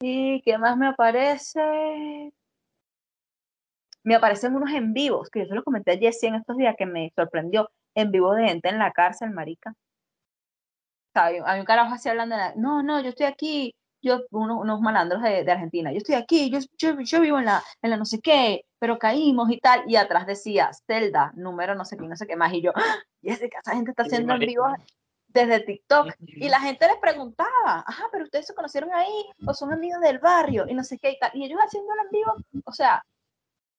[0.00, 2.32] ¿Y qué más me aparece?
[4.04, 6.76] Me aparecen unos en vivos, que yo se los comenté a Jessie en estos días,
[6.78, 7.70] que me sorprendió.
[7.94, 9.74] En vivo de gente en la cárcel, marica.
[11.14, 14.60] Sea, hay, un carajo así hablando de la, no, no, yo estoy aquí, yo, unos,
[14.60, 17.90] unos malandros de, de Argentina, yo estoy aquí, yo, yo, yo vivo en la, en
[17.90, 21.96] la no sé qué, pero caímos y tal, y atrás decía, Zelda, número no sé
[21.96, 22.96] qué, no sé qué más, y yo, ¡Ah!
[23.22, 24.66] Jessica, esa gente está haciendo en vivo
[25.28, 29.72] desde TikTok, y la gente les preguntaba, ajá, pero ustedes se conocieron ahí, o son
[29.72, 32.34] amigos del barrio, y no sé qué, y tal, y ellos haciéndolo en vivo,
[32.66, 33.02] o sea,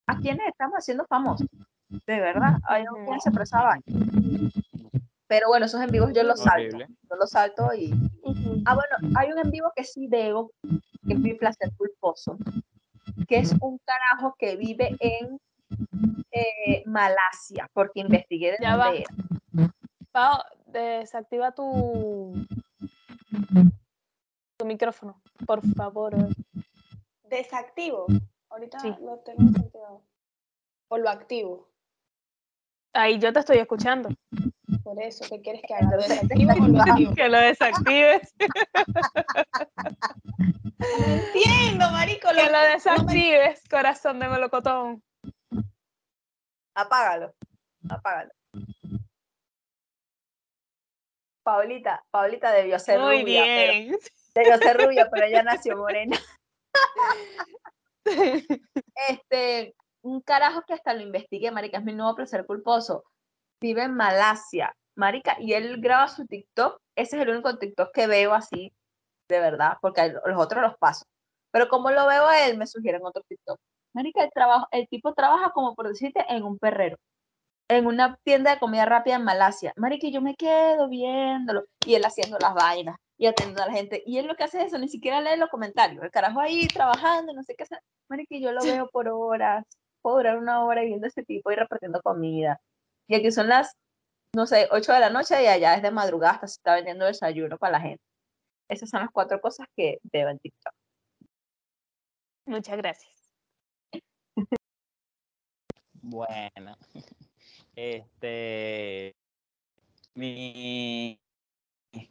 [0.07, 1.47] ¿a quiénes estamos haciendo famosos?
[1.89, 3.05] De verdad, hay Ujú.
[3.05, 3.77] quien se prestaba.
[5.27, 6.87] Pero bueno, esos en vivos yo los salto, Horrible.
[7.09, 7.93] yo los salto y.
[8.65, 10.51] Ah, bueno, hay un en vivo que sí veo,
[11.07, 12.37] que es mi placer culposo,
[13.27, 15.39] que es un carajo que vive en
[16.31, 18.85] eh, Malasia, porque investigué de Ya va.
[18.87, 19.05] dónde.
[20.11, 22.45] Pao, desactiva tu,
[24.57, 26.15] tu micrófono, por favor.
[27.23, 28.07] Desactivo.
[28.55, 28.95] Ahorita Sí.
[29.01, 30.05] lo tengo.
[30.87, 31.67] O lo activo.
[32.93, 34.07] Ahí yo te estoy escuchando.
[34.81, 35.97] Por eso, ¿qué quieres que haga?
[35.97, 36.03] ¿Lo
[36.63, 37.13] o lo activo?
[37.17, 38.33] Que lo desactives.
[38.39, 38.47] No
[41.05, 42.29] entiendo, marico.
[42.29, 45.03] Que lo no desactives, corazón de melocotón.
[46.75, 47.33] Apágalo,
[47.89, 48.31] apágalo.
[51.43, 53.97] Paulita, Paulita debió ser Muy rubia, pero- bien.
[54.33, 56.17] debió ser rubia, pero ella nació morena.
[59.09, 63.03] este, un carajo que hasta lo investigué, marica, es mi nuevo placer culposo.
[63.59, 66.79] Vive en Malasia, marica, y él graba su TikTok.
[66.95, 68.73] Ese es el único TikTok que veo así,
[69.29, 71.05] de verdad, porque los otros los paso.
[71.51, 73.59] Pero como lo veo a él, me sugieren otro TikTok.
[73.93, 76.97] Marica, el, trabajo, el tipo trabaja como por decirte en un perrero,
[77.69, 79.73] en una tienda de comida rápida en Malasia.
[79.77, 84.03] Marica, yo me quedo viéndolo, y él haciendo las vainas, y atendiendo a la gente.
[84.05, 86.03] Y él lo que hace es eso, ni siquiera lee los comentarios.
[86.03, 87.79] El carajo ahí trabajando, no sé qué hacer.
[88.29, 89.65] Y yo lo veo por horas.
[90.01, 92.59] Puedo durar una hora viendo a este tipo y repartiendo comida.
[93.07, 93.73] Y aquí son las,
[94.35, 97.05] no sé, 8 de la noche y allá es de madrugada, hasta se está vendiendo
[97.05, 98.03] desayuno para la gente.
[98.69, 100.73] Esas son las cuatro cosas que veo en TikTok.
[102.45, 103.13] Muchas gracias.
[106.01, 106.77] Bueno,
[107.75, 109.15] este,
[110.13, 111.19] mi-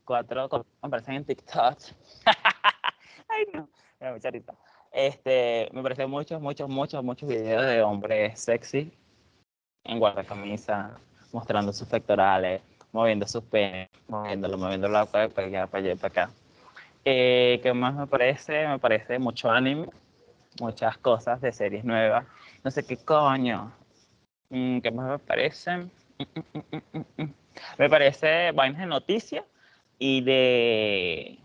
[0.04, 0.48] cuatro
[0.80, 1.78] aparecen en TikTok.
[3.28, 3.68] Ay, no,
[4.12, 4.54] mucha risa.
[4.92, 8.92] Este, me parecen muchos, muchos, muchos, muchos videos de hombres sexy
[9.84, 10.98] en guardacamisa,
[11.32, 12.62] mostrando sus pectorales,
[12.92, 16.30] moviendo sus penes, moviéndolo, moviéndolo para allá, para allá, para acá.
[17.04, 18.66] Eh, ¿Qué más me parece?
[18.66, 19.88] Me parece mucho anime,
[20.60, 22.24] muchas cosas de series nuevas.
[22.62, 23.72] No sé qué coño.
[24.48, 25.76] Mm, ¿Qué más me parece?
[25.76, 25.88] Mm,
[27.18, 27.32] mm.
[27.78, 29.44] Me parece vainas de noticias
[29.98, 31.38] y de...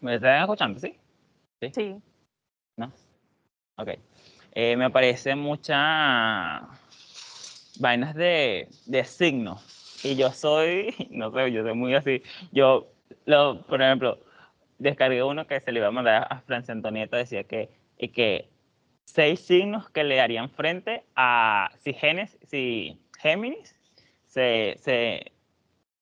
[0.00, 0.78] ¿Me están escuchando?
[0.80, 0.96] ¿Sí?
[1.72, 1.96] Sí.
[2.76, 2.92] ¿No?
[3.76, 3.90] Ok.
[4.52, 6.68] Eh, me parece mucha
[7.78, 10.00] vainas de, de signos.
[10.04, 12.22] Y yo soy, no sé, yo soy muy así.
[12.52, 12.88] Yo,
[13.24, 14.20] lo, por ejemplo,
[14.78, 18.48] descargué uno que se le iba a mandar a Francia Antonieta, decía que, y que
[19.04, 23.74] seis signos que le harían frente a si, Genes, si Géminis
[24.26, 25.32] se, se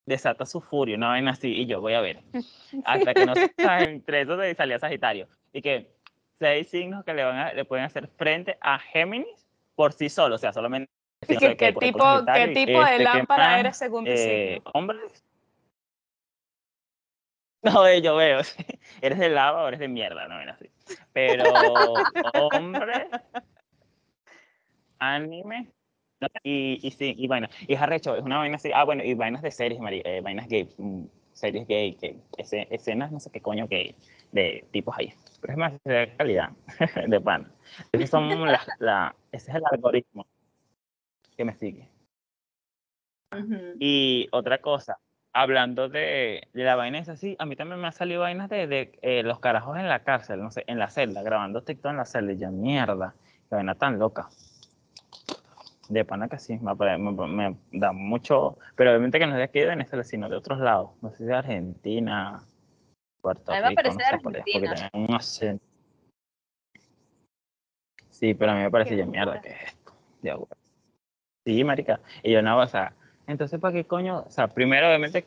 [0.06, 2.20] desata su furia, una vaina así, y yo voy a ver.
[2.84, 3.34] Hasta que no
[3.80, 5.28] entre eso se salía Sagitario.
[5.52, 5.92] Y que
[6.38, 10.34] seis signos que le, van a, le pueden hacer frente a Géminis por sí solo,
[10.34, 10.90] o sea, solamente.
[11.28, 13.60] ¿Y no qué, tipo, qué tipo de este, ¿qué lámpara más?
[13.60, 14.70] eres según tu Eh, signo?
[14.74, 15.24] hombres.
[17.64, 18.40] No, eh, yo veo.
[19.00, 20.26] ¿Eres de lava o eres de mierda?
[20.26, 20.68] No, era así.
[21.12, 21.44] Pero
[22.34, 23.08] hombre,
[24.98, 25.70] anime.
[26.42, 28.70] Y, y sí, y bueno, y es arrecho, es una vaina así.
[28.74, 32.18] Ah, bueno, y vainas de series, Mari, eh, vainas gay, mm, series gay, que,
[32.70, 33.94] escenas, no sé qué coño gay,
[34.32, 35.12] de tipos ahí.
[35.40, 36.50] Pero es más de calidad,
[37.08, 37.52] de pan.
[37.92, 38.28] Esos son
[38.78, 40.26] la, ese es el algoritmo
[41.36, 41.88] que me sigue.
[43.80, 44.98] Y otra cosa,
[45.32, 48.66] hablando de, de la vaina esa, sí, a mí también me han salido vainas de,
[48.66, 51.96] de eh, los carajos en la cárcel, no sé, en la celda, grabando TikTok en
[51.96, 53.14] la celda, y ya mierda,
[53.48, 54.28] qué vaina tan loca.
[55.92, 59.42] De pana que sí, me, me- me da mucho, pero obviamente que no es de
[59.44, 62.40] aquí de Venezuela, sino de otros lados, no sé si de Argentina,
[63.20, 64.90] Puerto Rico, no de sé porque Argentina.
[64.94, 65.64] un acento.
[68.08, 69.38] Sí, pero a mí me parece ya mierda.
[69.42, 69.92] ¿qué es esto?
[70.22, 70.48] Ya, güey.
[71.44, 72.00] Sí, marica.
[72.22, 72.94] Y yo no, o sea,
[73.26, 74.20] entonces, ¿para qué coño?
[74.26, 75.26] O sea, primero, obviamente,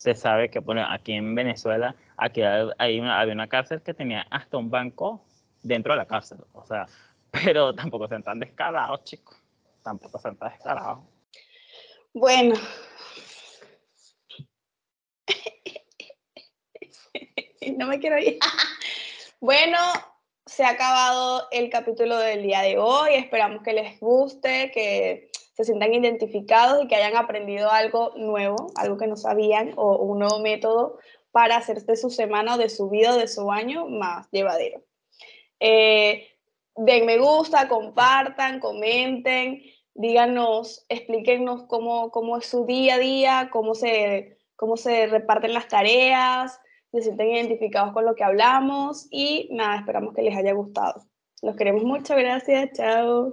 [0.00, 3.94] se sabe que, bueno, aquí en Venezuela, aquí hay hay una, había una cárcel que
[3.94, 5.24] tenía hasta un banco
[5.62, 6.38] dentro de la cárcel.
[6.52, 6.86] O sea,
[7.42, 9.36] pero tampoco sean tan descarados, chicos.
[9.82, 10.98] Tampoco sean tan descarados.
[12.12, 12.54] Bueno.
[17.78, 18.38] No me quiero ir.
[19.40, 19.76] Bueno,
[20.46, 23.12] se ha acabado el capítulo del día de hoy.
[23.12, 28.96] Esperamos que les guste, que se sientan identificados y que hayan aprendido algo nuevo, algo
[28.96, 30.98] que no sabían o un nuevo método
[31.30, 34.82] para hacer de su semana o de su vida o de su año más llevadero.
[35.60, 36.33] Eh,
[36.76, 39.62] den me gusta, compartan, comenten,
[39.94, 45.68] díganos, explíquenos cómo, cómo es su día a día, cómo se, cómo se reparten las
[45.68, 46.60] tareas,
[46.92, 51.04] se sienten identificados con lo que hablamos y nada, esperamos que les haya gustado.
[51.42, 53.32] Los queremos mucho, gracias, chao.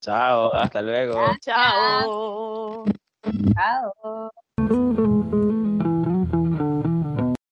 [0.00, 1.20] Chao, hasta luego.
[1.40, 2.84] Chao.
[3.54, 4.30] Chao.